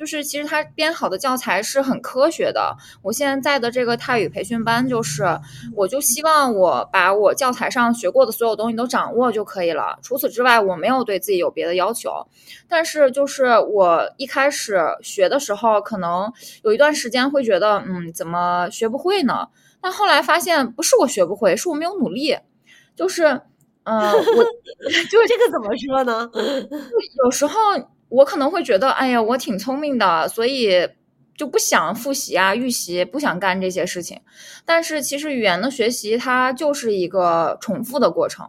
[0.00, 2.74] 就是其实他编好的教材是很科学的。
[3.02, 5.24] 我现在的这个泰语培训班，就是
[5.76, 9.98] 我就希望我把我教材上学过的所有东西都掌握就可以了。
[10.02, 12.26] 除此之外，我没有对自己有别的要求。
[12.66, 16.32] 但是就是我一开始学的时候，可能
[16.62, 19.48] 有一段时间会觉得，嗯，怎么学不会呢？
[19.82, 22.38] 但后来发现不是我学不会，是我没有努力。
[22.96, 23.24] 就是，
[23.84, 24.44] 嗯，我
[25.10, 26.30] 就是这个怎么说呢？
[27.22, 27.52] 有时候。
[28.10, 30.88] 我可能会觉得，哎呀，我挺聪明的，所以
[31.36, 34.20] 就不想复习啊、预习，不想干这些事情。
[34.66, 38.46] 但是其实语言的学习它就是一个重复的过程。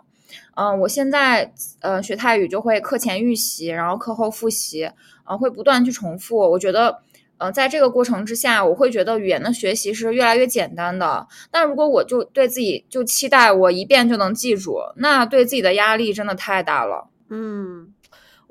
[0.55, 4.91] 嗯，我现在呃学泰语就会课前预习，然后课后复习，
[5.23, 6.37] 啊，会不断去重复。
[6.37, 6.99] 我觉得，
[7.37, 11.27] 呃，在这个过程之下，我会觉得语言的学习是越来越简单的。
[11.51, 17.07] 但如果我就对自己就期待我一遍就能记住，那对自己的压力真的太大了。
[17.29, 17.93] 嗯。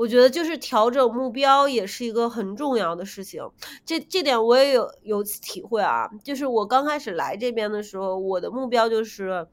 [0.00, 3.46] 我觉得就是调整目标也是一个很重要的事情，
[3.84, 6.08] 这这点我也有有体会啊。
[6.24, 9.46] 就是我刚开始来这边的时候，我的目标就是，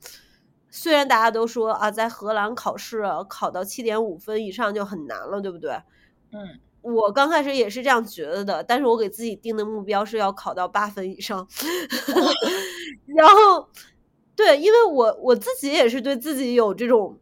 [0.72, 5.72] 虽然大家都说啊，在荷兰考试考到七点五分以上就很难了，对不对？
[6.32, 11.46] 嗯，我刚开始也是这样觉得的，但是我给自己定的目标是要考到八分以上。
[13.06, 13.68] 然后，
[14.34, 17.20] 对，因为我我自己也是对自己有这种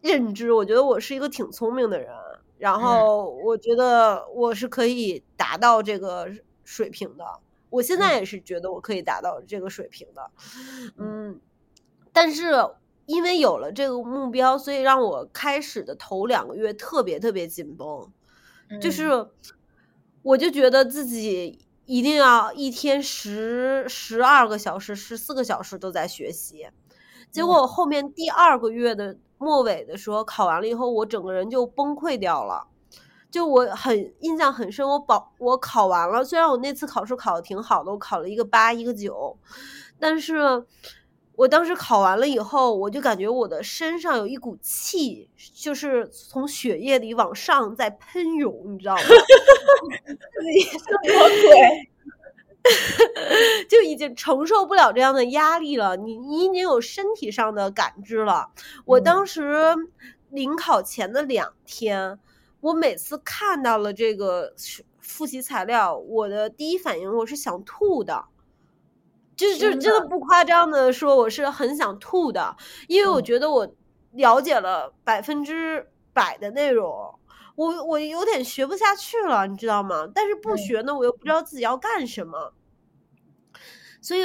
[0.00, 2.08] 认知，我觉得我是一个挺聪明的人。
[2.58, 6.26] 然后我觉得我是可以达到这个
[6.64, 7.24] 水平的，
[7.68, 10.30] 我现在也是觉得我可以达到这个水平的，
[10.96, 11.38] 嗯，
[12.14, 12.52] 但是
[13.04, 18.10] 因为有了这个目标，所以让我开始的头两个月特别特别紧绷，
[18.80, 19.28] 就是
[20.22, 26.68] 我就觉得自己一定要一天十十二个小时、十四个小时都在学习，
[27.30, 29.18] 结果后面第二个月的。
[29.38, 32.66] 末尾的时候考完了以后，我整个人就崩溃掉了。
[33.28, 39.36] 就我很印象很深，我保我考完了，虽然我那次考试考的挺好的，我考了一个八一个九，
[39.98, 40.64] 但是
[41.34, 49.02] 我当时考完了以后，我就感觉我的身上有一股气，就是从血液里往上在喷涌，你知道吗？
[49.02, 49.08] 什
[50.94, 51.90] 么鬼？
[53.68, 58.50] 就已经承受不了这样的压力了，你你已经有身体上的感知了。
[58.84, 59.74] 我当时
[60.30, 62.18] 临考前的两天，
[62.60, 64.54] 我每次看到了这个
[65.00, 68.24] 复习材料，我的第一反应我是想吐的，
[69.36, 72.56] 就是就是真的不夸张的说，我是很想吐的，
[72.88, 73.68] 因为我觉得我
[74.12, 77.18] 了解了百分之百的内容。
[77.56, 80.06] 我我有点学不下去了，你知道吗？
[80.14, 82.52] 但是不学呢，我又不知道自己要干什么。
[84.02, 84.22] 所以，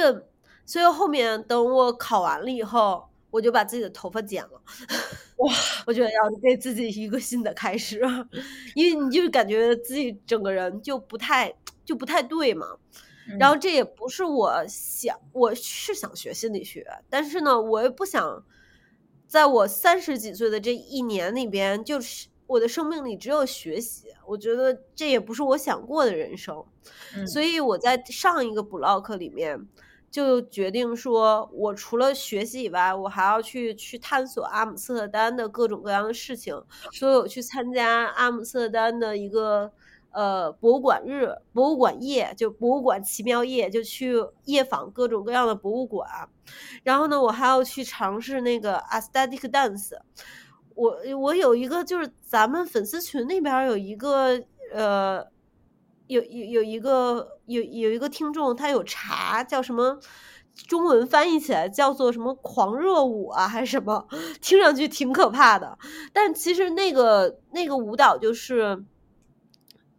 [0.66, 4.62] 所以后面等我考完了以后，我就把自己的头发剪了。
[5.38, 5.52] 哇，
[5.86, 8.00] 我觉得要给自己一个新的开始，
[8.74, 11.52] 因为你就感觉自己整个人就不太
[11.84, 12.66] 就不太对嘛。
[13.38, 18.44] 然后这也不是我想，我是想学心理学，但是呢，我又不想
[19.26, 22.28] 在我三十几岁的这一年里边就是。
[22.52, 26.62] 我的生命里只有学习，我觉得这也不是我想过的人生，
[27.26, 29.66] 所以我在上一个 block 里面
[30.10, 39.72] 就决定说，我除了学习以外，我还要去去探索阿姆斯特丹的各种各样的事情，所以我去参加阿姆斯特丹的一个
[40.10, 46.06] 呃博物馆日、博物馆夜，就博物馆奇妙夜，就去夜访各种各样的博物馆。
[46.82, 49.96] 然后呢，我还要去尝试那个 aesthetic dance。
[50.74, 54.42] 我我有一个就是咱们粉丝群那边有一个
[54.72, 55.30] 呃。
[56.08, 59.98] 有有有一个有有一个听众，他有查叫什么，
[60.68, 64.06] 中文翻译起来叫做什么狂热舞啊，还是什么？
[64.42, 65.78] 听上去挺可怕的。
[66.12, 68.84] 但其实那个那个舞蹈就是，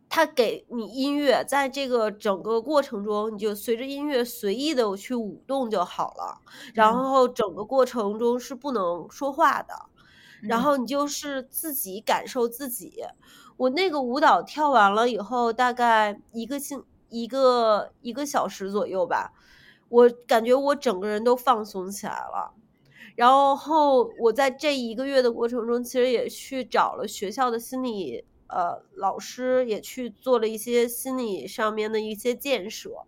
[0.08, 6.42] 他给你音乐，在这个整个过程中，你就随着音乐随意的去舞动就好了。
[6.76, 9.74] 然后整个过程中是不能说话的，
[10.48, 13.04] 然后你就是自己感受自己。
[13.58, 19.34] 我那个舞蹈跳完了以后，大概一个星一个一个小时左右吧，
[19.90, 22.54] 我感觉我整个人都放松起来了。
[23.16, 33.06] 然后我在这一个月的过程中，其实也去找了学校的心理呃老师，也去做了一些心理上面的一些建设。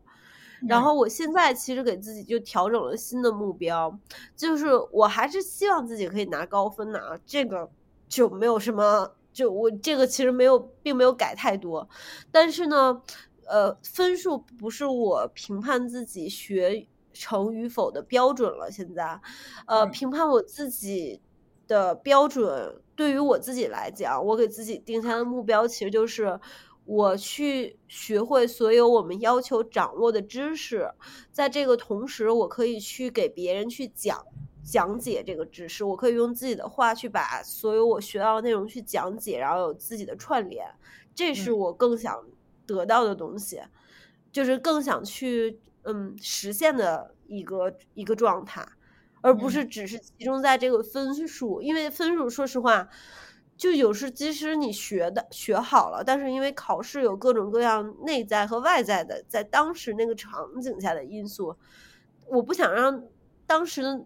[0.67, 3.97] 然后我现在其实给自己就调整了新的目标，
[4.35, 7.69] 就是我还是希望自己可以拿高分的啊，这个
[8.07, 9.13] 就没有什么。
[9.33, 11.89] 就我这个其实没有，并没有改太多，
[12.31, 13.01] 但是呢，
[13.45, 18.71] 呃，分数不是我评判自己学成与否的标准了。
[18.71, 19.19] 现在，
[19.67, 21.21] 呃，评判我自己
[21.67, 26.39] 的标准，对于我自己来讲，我给自己定下的目标其实就是
[26.85, 30.89] 我去学会所有我们要求掌握的知识，
[31.31, 34.25] 在这个同时，我可以去给别人去讲。
[34.67, 40.65] 讲解这个知识，我可以用自己的话去把所有我学到的内容去讲解，然后有自己的串联，
[41.13, 42.25] 这是我更想
[42.65, 43.61] 得到的东西，
[44.31, 48.67] 就是更想去嗯实现的一个一个状态，
[49.21, 52.89] 而不是只是集中在这个分数，因为分数说实话，
[53.57, 61.55] 就有时即使你学的学好了，但是因为考试有各种各样内在和外在的，在当时那个场景下的因素，
[62.27, 63.03] 我不想让
[63.45, 64.05] 当时的。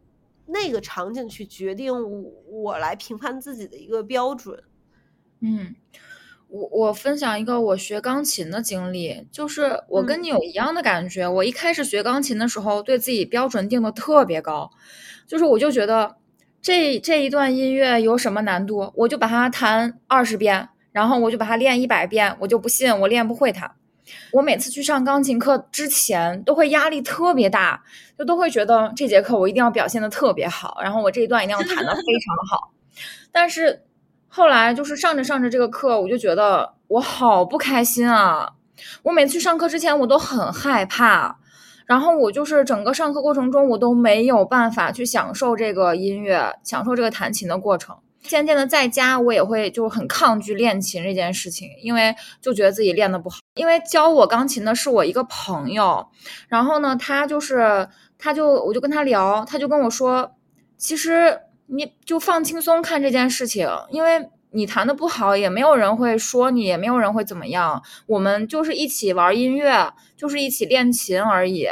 [0.51, 1.93] 那个场景去决定
[2.47, 4.63] 我来评判自己的一个标准。
[5.41, 5.75] 嗯，
[6.47, 11.27] 我我分享一个我学钢琴的经历，就是我跟你有一样的感觉。
[11.27, 14.71] 我一开始学钢琴的时候，对自己标准定的特别高，
[15.27, 16.17] 就是我就觉得
[16.61, 23.75] 这这一段音乐有什么难度，我就把它弹二十遍，然后我就把它练一百遍，我就不信我练不会它。
[24.31, 27.83] 我每次去上钢琴课之前，都会压力特别大，
[28.17, 32.71] 就都会觉得这节课我一定要表现的特别好，然后我这一段一定要弹的非常好。
[33.31, 33.83] 但是
[34.27, 38.53] 后来就是上着上着这个课，我就觉得我好不开心啊！
[39.03, 41.38] 我每次去上课之前，我都很害怕，
[41.89, 47.97] 然后我就是整个上课过程中，我都没有办法去享受这个音乐，享受这个弹琴的过程。
[48.21, 53.39] 渐渐的，在家我也会就很抗拒练琴这件事情，因为就觉得自己练的不好。
[53.55, 56.05] 因为教我钢琴的是我一个朋友，
[56.47, 60.29] 然后呢，他就是他就我就跟他聊，他就跟我说，
[60.77, 67.83] 其实你就放轻松看这件事情，因为你弹的不好，也没有人会说你，也没有人会怎么样。
[68.07, 71.67] 我们就是一起玩音乐，就是一起练琴而已。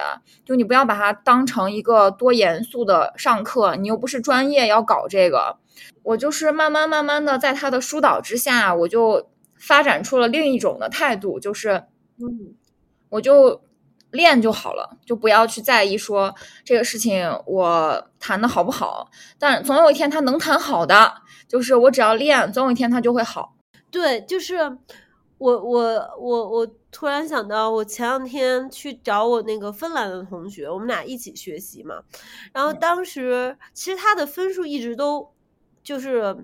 [0.45, 5.57] 就你不要把它当成一个多严肃的上课，你又不是专业要搞这个。
[6.03, 9.27] 我就是慢慢慢慢的在他的疏导之下，我就
[9.59, 11.83] 发展出了另一种的态度，就是，
[12.19, 12.55] 嗯，
[13.09, 13.61] 我就
[14.11, 19.09] 练就好了，就不要去在意说这个事情我弹的好不好。
[19.37, 21.13] 但总有一天他能弹好的，
[21.47, 23.55] 就是我只要练，总有一天它就会好。
[23.89, 24.57] 对，就是
[25.37, 25.81] 我我
[26.19, 31.95] 我我突然想到，我前两天去找我那个芬兰的同学，我们俩一起学习嘛，
[32.53, 35.31] 然后当时其实他的分数一直都。
[35.83, 36.35] 就是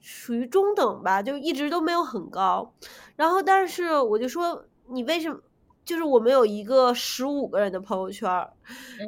[0.00, 2.72] 属于中等吧，就一直都没有很高。
[3.16, 5.38] 然后，但是我就说，你为什么？
[5.84, 8.26] 就是我们有一个十五个人的朋友圈，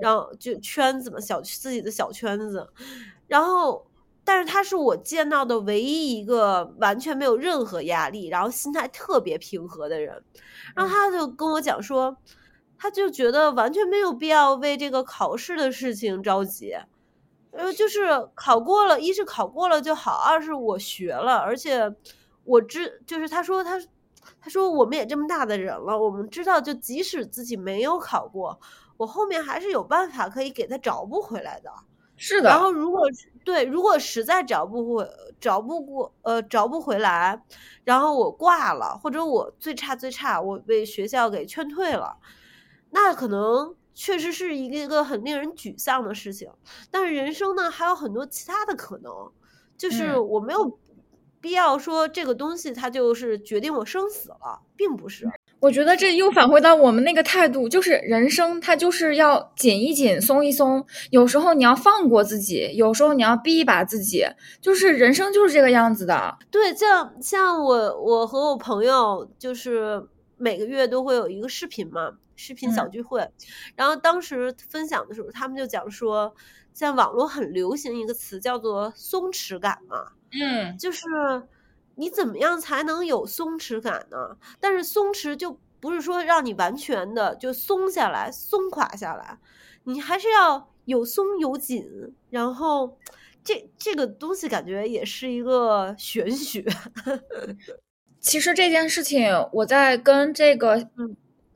[0.03, 2.69] 然后就圈子嘛，小自己的小圈子。
[3.27, 3.90] 然后，
[4.25, 10.23] 但是他是我见到的唯一一个完全没有任何压力，然后心态特别平和的人。
[10.75, 12.17] 然后他就跟我讲说，
[12.79, 16.75] 他就觉得完全没有必要为这个考试的事情着急。
[17.53, 21.93] 呃，就是考过了，一是考过了就好，二是我学了，而且
[22.45, 23.77] 我知，就是他说他，
[24.41, 28.61] 他说我们也这么大的人了，我们知道，就即使自己没有考过，
[28.97, 31.71] 我后面还是有办法可以给他找补回来的。
[32.21, 32.51] 是的。
[32.51, 33.01] 然后如果
[33.45, 35.09] 对，如果实在找不回，
[35.41, 37.43] 找不过，呃，找不回来，
[37.85, 42.19] 然后我挂了，或者我最差最差，我被学校给劝退了，
[42.91, 43.75] 那可能。
[43.93, 46.49] 确实是一个一个很令人沮丧的事情。
[46.91, 49.13] 但是人生呢，还有很多其他的可能，
[49.77, 50.79] 就是嗯我没有
[51.41, 55.27] 必要说这个东西它就是决定我生死了，并不是。
[55.61, 60.85] 我觉得这又返回到我们那个态度，就是人生它就是要紧一紧，松一松。
[61.11, 64.25] 有时候你要放过自己，有时候你要逼一把自己，
[64.61, 66.39] 就是人生就是这个样子的。
[66.51, 70.03] 对，像像我我和我朋友就是
[70.39, 73.29] 每个月都会有一个视频嘛，视频小嗯聚会。
[73.77, 76.35] 然后当时分享的时候，他们就讲说，
[76.73, 81.05] 在网络很流行一个词叫做松弛感嘛，嗯，就是
[82.01, 84.39] 你怎么样才能有松弛感呢？
[84.59, 89.39] 但是松弛就不是说让你完全的就松下来、松垮下来，
[89.85, 91.87] 你还是要有松有紧。
[92.31, 92.97] 然后
[93.45, 96.65] 这这个东西感觉也是一个玄学。
[98.19, 100.89] 其实这件事情，我在跟这个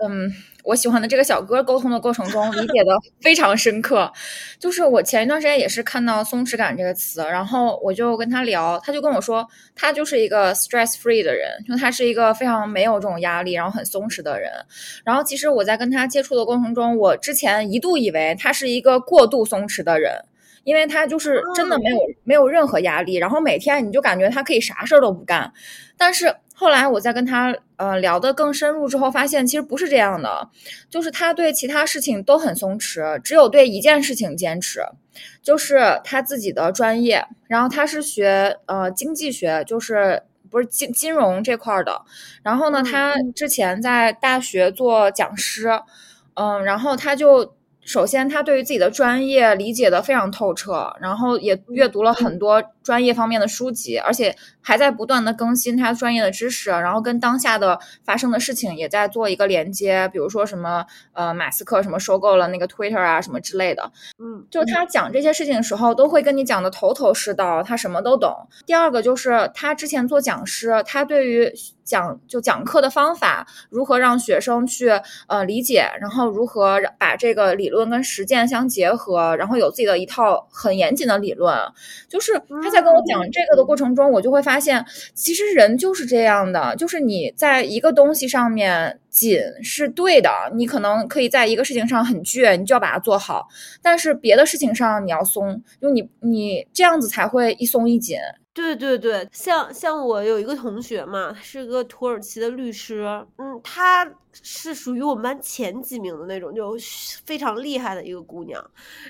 [0.09, 0.35] 嗯嗯
[0.65, 4.11] 我喜欢的这个小哥沟通的过程中，理解的非常深刻。
[4.59, 14.51] 就是我前一段时间也是看到“松弛感”这个词，然后我就跟他聊，他就跟我说，他就是一个 stress free 的人，就他是一个非常没有这种压力，然后很松弛的人。
[15.05, 20.13] 然后其实我在跟他接触的过程中，我之前一度以为他是一个过度松弛的人。
[20.65, 25.53] 因为他就是真的没有、没有任何压力，然后每天你就感觉他可以啥事儿都不干，
[25.99, 30.49] 但是后来我在跟他呃聊得更深入之后，发现其实不是这样的，
[30.89, 34.81] 就是他对其他事情都很松弛，只有对一件事情坚持，
[35.43, 37.27] 就是他自己的专业。
[37.49, 42.03] 然后他是学呃经济学，就是不是金金融这块儿的。
[42.43, 45.69] 然后呢，嗯他之前在大学做讲师，
[46.35, 47.55] 嗯，然后他就。
[47.85, 68.35] 首先，他对于自己的专业理解的非常透彻，然后也阅读了很多专业方面的书籍，而且还在不断的更新他专业的知识，然后跟当下的发生的事情也在做一个连接，比如说什么呃马斯克什么收购了那个 Twitter 啊什么之类的，嗯，就他讲这些事情的时候，都会跟你讲的头头是道，他什么都懂。
[68.65, 71.53] 第二个就是他之前做讲师，他对于
[71.85, 74.91] 讲就讲课的方法，如何让学生去
[75.27, 81.57] 呃理解，然后如何把这个理论跟实践相结合，然后有自己的一套很严谨的理论。
[82.09, 82.33] 就是
[82.63, 93.47] 他在跟我讲这个的过程中，我就会发现，其实人就是这样的，就是你在一个东西上面紧是对的，你可能可以在一个事情上很倔，你就要把它做好，
[93.83, 98.17] 但是别的事情上你要松，就你你这样子才会一松一紧。
[98.55, 103.03] 对对对，像像我有一个同学嘛，是个土耳其的律师，
[103.37, 106.77] 嗯，她是属于我们班前几名的那种，就
[107.25, 108.65] 非常厉害的一个姑娘。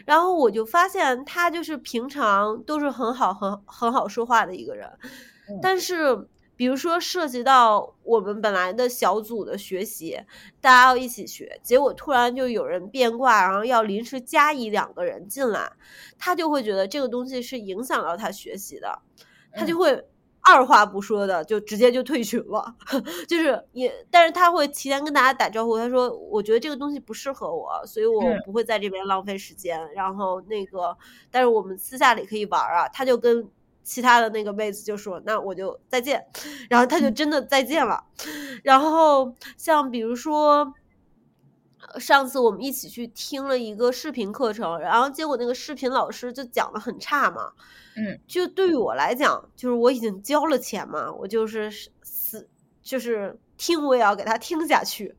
[0.07, 4.91] 然后我就发现她就是平常都是很好很很好说话的一个人，
[5.51, 6.27] 嗯但是
[6.57, 10.19] 比如说涉及到我们本来的小组的学习，
[10.63, 15.71] 大家要一起学，结果突然就有人变卦，然后要临时加一两个人进来，
[16.19, 19.03] 她就会觉得这个东西是影响到她学习的。
[19.57, 20.05] 他就会
[20.41, 22.75] 二话不说的就直接就退群了，
[23.29, 29.81] 就是也，但是他会提前跟大家打招呼，他说我觉得这个东西不适合我，所以我嗯不会在这边浪费时间。
[29.95, 30.97] 然后那个，
[31.31, 33.49] 但是我们私下里可以玩啊，他就跟
[33.83, 36.27] 其他的那个妹子就说，那我就再见，
[36.69, 38.05] 然后他就真的再见了。
[38.63, 40.75] 然后像比如说。
[42.01, 47.53] 上次我们一起去听了一个视频课程，然后结果那个视频老师就讲的很差嘛，
[47.97, 51.71] 嗯，就对于我来讲，就是我已经交了钱嘛，我就是
[52.03, 52.49] 死，
[52.83, 55.15] 就是听我也要给他听下去。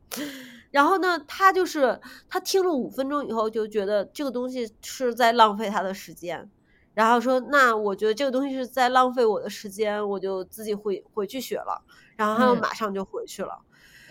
[0.71, 6.49] 然后呢，他就是他听了五分钟以后，就觉得这个东西是在浪费他的时间，
[6.93, 11.81] 然后说那我觉得这个东西是在浪费我的时间，我就自己回回去学了。
[12.17, 13.57] 然后他就嗯马上就回去了。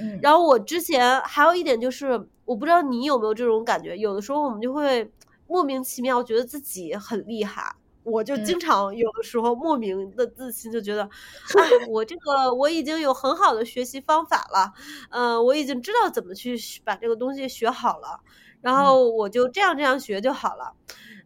[0.00, 5.10] 嗯，然后我之前还有一点就是，我不知道你有没有这种感觉，有的时候我们就会
[5.46, 7.76] 莫名其妙觉得自己很厉害。
[8.04, 11.02] 我就嗯经常有的时候莫名的自信，就觉得，
[11.58, 14.72] 哎，我这个我已经有很好的学习方法了，
[15.10, 18.20] 呃，我已经知道怎么去把这个东西学好了，
[18.60, 20.74] 然后我就这样这样学就好了。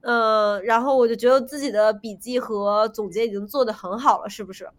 [0.00, 4.70] 嗯，然后我就觉得自己的笔记和总结已经做得很好了，是不是？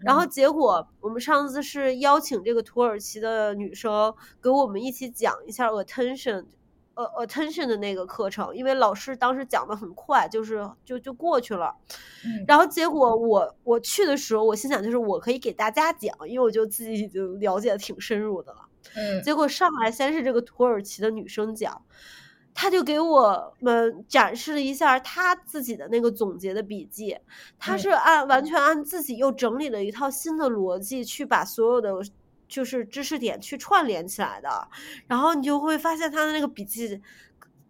[0.00, 6.44] 然后结果我们上次是邀请这个土耳其的女生给我们一起讲一下 attention，
[6.96, 11.72] 呃 attention 的那个课程，因为老师当时讲的很快，就是就就过去了。
[12.24, 18.58] 嗯然后结果我我去的时候，我心想就是我可以给大家讲，因为我就自己已经了解的挺深入的了。
[18.96, 21.82] 嗯结果上来先是这个土耳其的女生讲，
[22.54, 27.18] 她就给我们展示了一下她自己的那个总结的笔记，
[27.58, 31.92] 她嗯是按完全按自己又整理了一套新的逻辑去把所有的
[32.48, 34.68] 就是知识点去串联起来的，
[35.06, 37.00] 然后你就会发现他的那个笔记。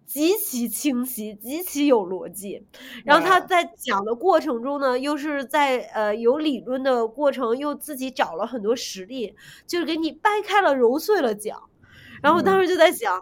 [0.06, 2.64] 极其清晰，极其有逻辑。
[3.04, 9.34] 然后他在讲的过程中呢，又是在呃有理论的过程，又自己找了很多实例，
[9.66, 11.60] 就是给你掰开了揉碎了讲。
[12.22, 13.20] 然后我当时就在想，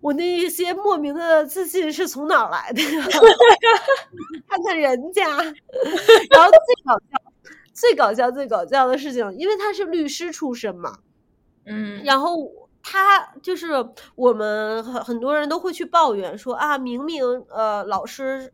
[0.00, 3.04] 我那一些莫名的自信是从哪儿来的呀？
[4.48, 7.21] 看看人家， 然后最搞笑、
[7.82, 11.00] 最搞笑、最搞笑的事情，因为他是律师出身嘛，
[11.66, 12.62] 嗯，然后。
[12.84, 13.68] 他就是
[14.16, 18.52] 我们很很多人都会去抱怨说啊，明明呃老师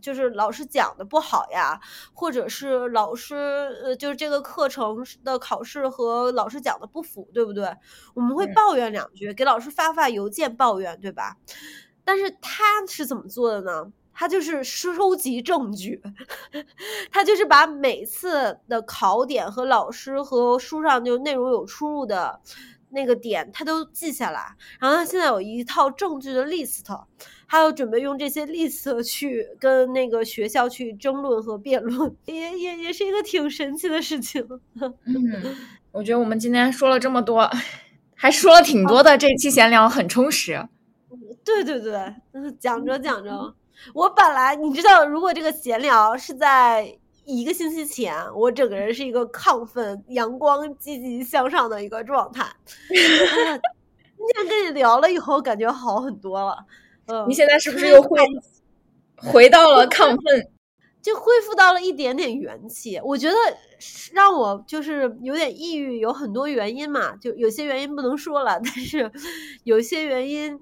[0.00, 1.78] 就是老师讲的不好呀，
[2.12, 3.36] 或者是老师
[3.84, 7.72] 呃就是这个课程的考试和老师讲的不符，对不对？
[8.14, 11.36] 我们会抱怨两句，给老师发发邮件抱怨，对吧？
[12.04, 13.92] 但是他是怎么做的呢？
[14.12, 16.02] 他就是收集证据，
[17.10, 22.40] 他就是把每次的考点和老师和书上就内容有出入的。
[22.94, 26.82] 那个点他都记下来，然后他现在有一套证据的 list，
[27.48, 34.46] 他要准备用这些 list 去跟那个学校去争论和辩论，也也也是一个挺神奇的事情。
[35.06, 35.56] 嗯，
[35.90, 37.50] 我觉得我们今天说了这么多，
[38.14, 40.68] 还说了挺多的，这期闲聊很充实。
[41.42, 42.14] 对对对，
[42.60, 43.54] 讲着讲着，
[43.94, 46.98] 我本来你知道，如果这个闲聊是在。
[47.24, 52.44] 一个星期前，我整个人是一个亢奋、阳光、积极向上的一个状态。
[52.90, 52.98] 今
[54.34, 56.58] 天跟你聊了以后，感觉好很多了。
[57.06, 58.18] 嗯，你现在是不是又回
[59.14, 60.50] 回到了亢奋？
[61.00, 63.00] 就恢复到了一点点元气。
[63.04, 63.36] 我觉得
[64.12, 67.14] 让我就是有点抑郁，有很多原因嘛。
[67.14, 69.08] 就有些原因不能说了，但是
[69.62, 70.60] 有些原因。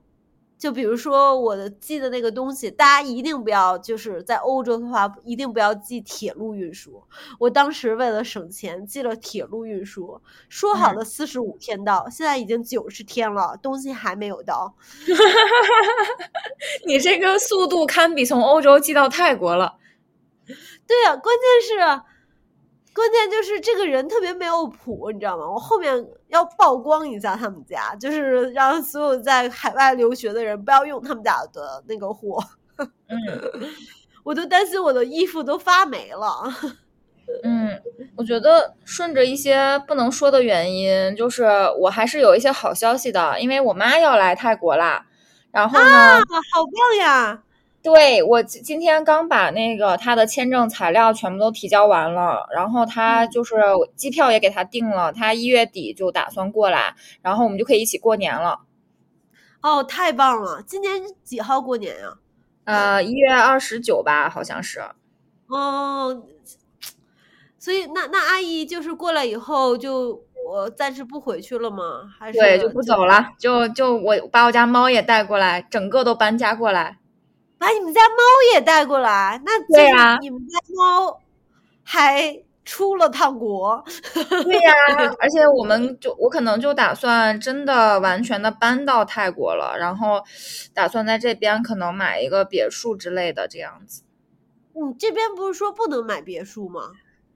[0.60, 7.02] 就比如说我的寄的那个东西，大家一定不要就是在欧洲的话，一定不要寄铁路运输。
[7.38, 10.20] 我当时为了省钱，寄了铁路运输，
[10.50, 14.74] 说好的四十五天到，现在已经九十天了，东西还没有到。
[16.86, 19.78] 你这个速度堪比从欧洲寄到泰国了。
[20.86, 22.09] 对呀，关键是。
[22.92, 25.48] 关键就是这个人特别没有谱，你知道吗？
[25.48, 32.38] 我后面要曝光一下他们家，就是让所有在海外留学的人不要用他们家的那个货。
[32.78, 32.90] 嗯，
[34.24, 36.52] 我都担心我的衣服都发霉了。
[37.44, 37.80] 嗯，
[38.16, 41.44] 我觉得顺着一些不能说的原因，就是
[41.78, 45.06] 我还是有一些好消息的，因为我妈要来泰国啦。
[45.52, 46.18] 然后呢？
[46.18, 47.42] 好棒呀！
[47.82, 53.56] 对我今天刚把那个他的签证材料全部都提交完了，然后他就是
[53.96, 58.60] 机票也给他订了，他一月底就打算过来，然后我们就可以一起过年了。
[59.62, 60.62] 哦，太棒了！
[60.66, 62.14] 今年几号过年呀？
[62.64, 64.82] 呃，一月二十九吧，好像是。
[65.48, 66.22] 哦，
[67.58, 72.10] 所以那那阿姨就是过来以后就我暂时不回去了吗？
[72.18, 76.98] 还是对，就不走了，就就我把我家猫也带过来，整个都搬家过来。
[77.60, 78.16] 把你们家猫
[78.54, 81.20] 也带过来，那对呀，你们家猫
[81.82, 83.84] 还出了趟国，
[84.14, 84.72] 对呀，
[85.18, 90.22] 而且我们就我可能就打算真的完全的搬到泰国了，然后
[90.72, 94.04] 打算在这边可能买一个别墅之类的这样子。
[94.72, 96.80] 你这边不是说不能买别墅吗？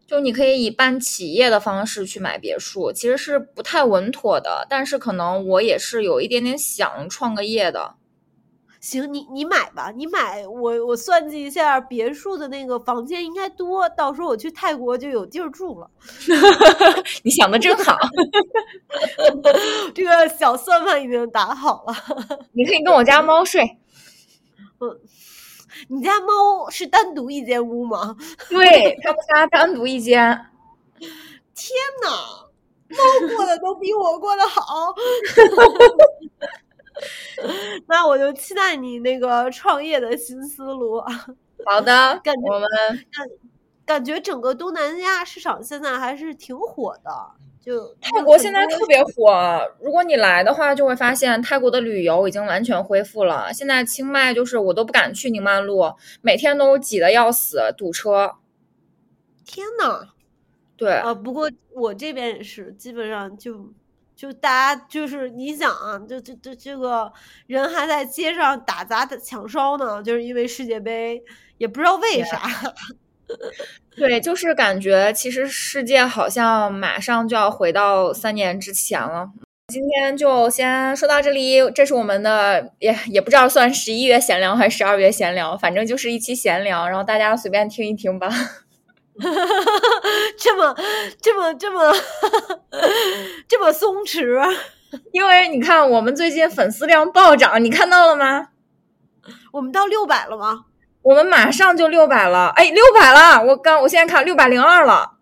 [0.06, 7.96] 就你可以以办企业的方式去买别墅，其实是不太稳妥的，但是可能我也是有一点点想创个业的。
[8.84, 15.90] 行，你你买吧，你买我我算计一下，别墅的那个房间应该多，到时候我去泰国就有地儿住了。
[17.24, 17.96] 你想的真好，
[19.94, 21.94] 这个小算盘已经打好了。
[22.52, 23.62] 你可以跟我家猫睡。
[24.80, 25.00] 嗯，
[25.88, 28.14] 你家猫是单独一间屋吗？
[28.50, 30.38] 对，他们家单独一间。
[31.54, 31.70] 天
[32.02, 32.10] 呐，
[32.90, 32.98] 猫
[33.34, 34.94] 过得都比我过得好。
[37.88, 41.00] 那我就期待你那个创业的新思路。
[41.66, 42.68] 好的，感觉我们
[43.10, 43.28] 感
[43.86, 47.10] 感觉整个东南亚市场现在还是挺火的。
[47.60, 53.50] 就泰国现在特别火，如果你来的话，就会发现泰国的旅游已经完全恢复了。
[53.54, 55.90] 现在清迈就是我都不敢去宁曼路，
[56.20, 58.34] 每天都挤得要死，堵车。
[59.46, 60.08] 天呐，
[60.76, 63.72] 对啊，不过我这边也是，基本上就。
[64.16, 67.12] 就大家就是你想啊，就这这这个
[67.46, 71.22] 人还在街上打砸抢烧呢，就是因为世界杯，
[71.58, 72.40] 也不知道为啥。
[73.96, 79.30] 对，就是感觉其实世界好像马上就要回到三年之前了。
[79.68, 88.28] 今天就先说到这里，这是我们的也也不知道算十一月闲聊还是十二月闲聊，反正就是一期闲聊，然后大家随便听一听吧。
[90.36, 90.74] 这么
[91.20, 91.94] 这么这么
[93.48, 94.56] 这么松弛，
[95.12, 98.48] 因为你看我们最近粉丝量暴涨，你看到了吗？
[99.52, 100.64] 我们到六百了吗？
[101.02, 103.44] 我们马上就六百了，哎，六百了！
[103.44, 105.18] 我刚我现在看六百零二了。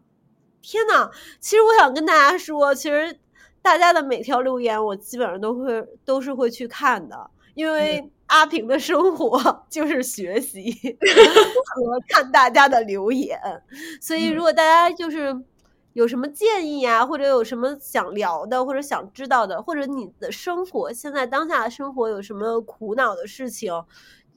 [0.62, 1.10] 天呐，
[1.40, 3.18] 其实我想跟大家说，其实
[3.60, 10.72] 大家的每条留言我基本上都会都是会去看的，因为阿平的生活就是学习
[11.74, 13.38] 和看大家的留言，
[14.00, 15.34] 所以如果大家就是
[15.92, 23.72] 有什么建议啊，或者有什么想聊的，或者想知道的，或者你的生活现在当下的生活有什么苦恼的事情。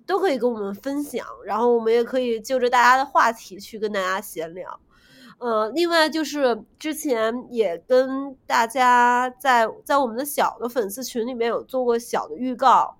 [0.08, 4.80] 都可以跟我们分享，然后我们也可以就着大家的话题去跟大家闲聊。
[5.40, 12.96] 呃，另外就是之前也跟大家在在我们的小的粉丝群里面有做过小的预告，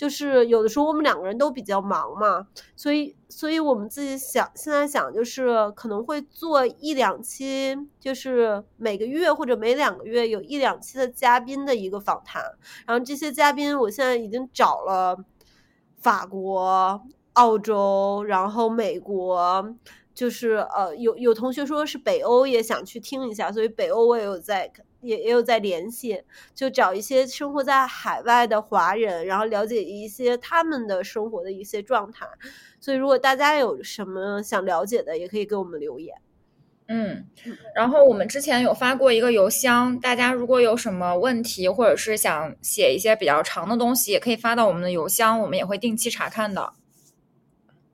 [0.00, 12.42] 就是有的时候我们两个人都比较忙嘛，所以所以我们自己想现在想就是可能会做一两期，就是每个月或者每两个月有一两期的嘉宾的一个访谈，
[12.86, 15.18] 然后这些嘉宾我现在已经找了。
[16.02, 16.98] 法国、
[17.34, 19.76] 澳洲，然后美国，
[20.14, 24.72] 就是呃，有有同学说是北欧也想去听一下，所以北欧我也有在
[25.02, 26.22] 也也有在联系，
[26.54, 32.26] 就找一些生活在海外的华人，然后了解一些他们的生活的一些状态。
[32.78, 36.14] 所以如果大家有什么想了解的，也可以给我们留言。
[36.92, 37.24] 嗯，
[37.74, 46.72] 然后我们之前有发过一个邮箱，大家如果有什么问题，或者是想写一些比较长的东西，也可以发到我们的邮箱，我们也会定期查看的。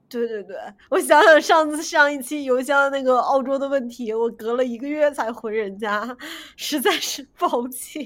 [0.09, 0.57] 对对对，
[0.89, 6.17] 我想想上次上一期邮箱那个澳洲的问题，我隔了一个月才回人家，
[6.57, 8.05] 实在是抱歉。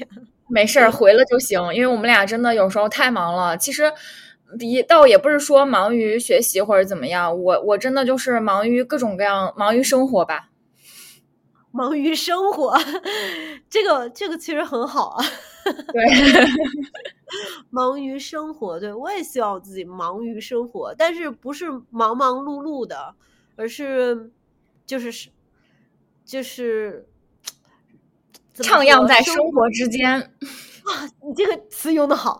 [0.48, 3.56] 没事儿，回了就行，因为我们俩真的有时候太忙了。
[3.56, 3.92] 其实，
[4.58, 10.49] 一倒也不是说忙于学习或者怎么样，我我真的就是忙于各种各样，忙于生活吧。
[11.72, 12.76] 忙于生活，
[13.68, 15.24] 这个这个其实很好啊。
[15.92, 16.04] 对，
[17.70, 23.14] 忙于生活，对我也希望自己忙于生活，但是不是忙忙碌碌的，
[23.56, 24.30] 而是
[24.86, 25.28] 就是是
[26.24, 27.06] 就是
[28.56, 30.20] 徜徉在生活之间。
[30.84, 32.38] 啊，你这个词用的好。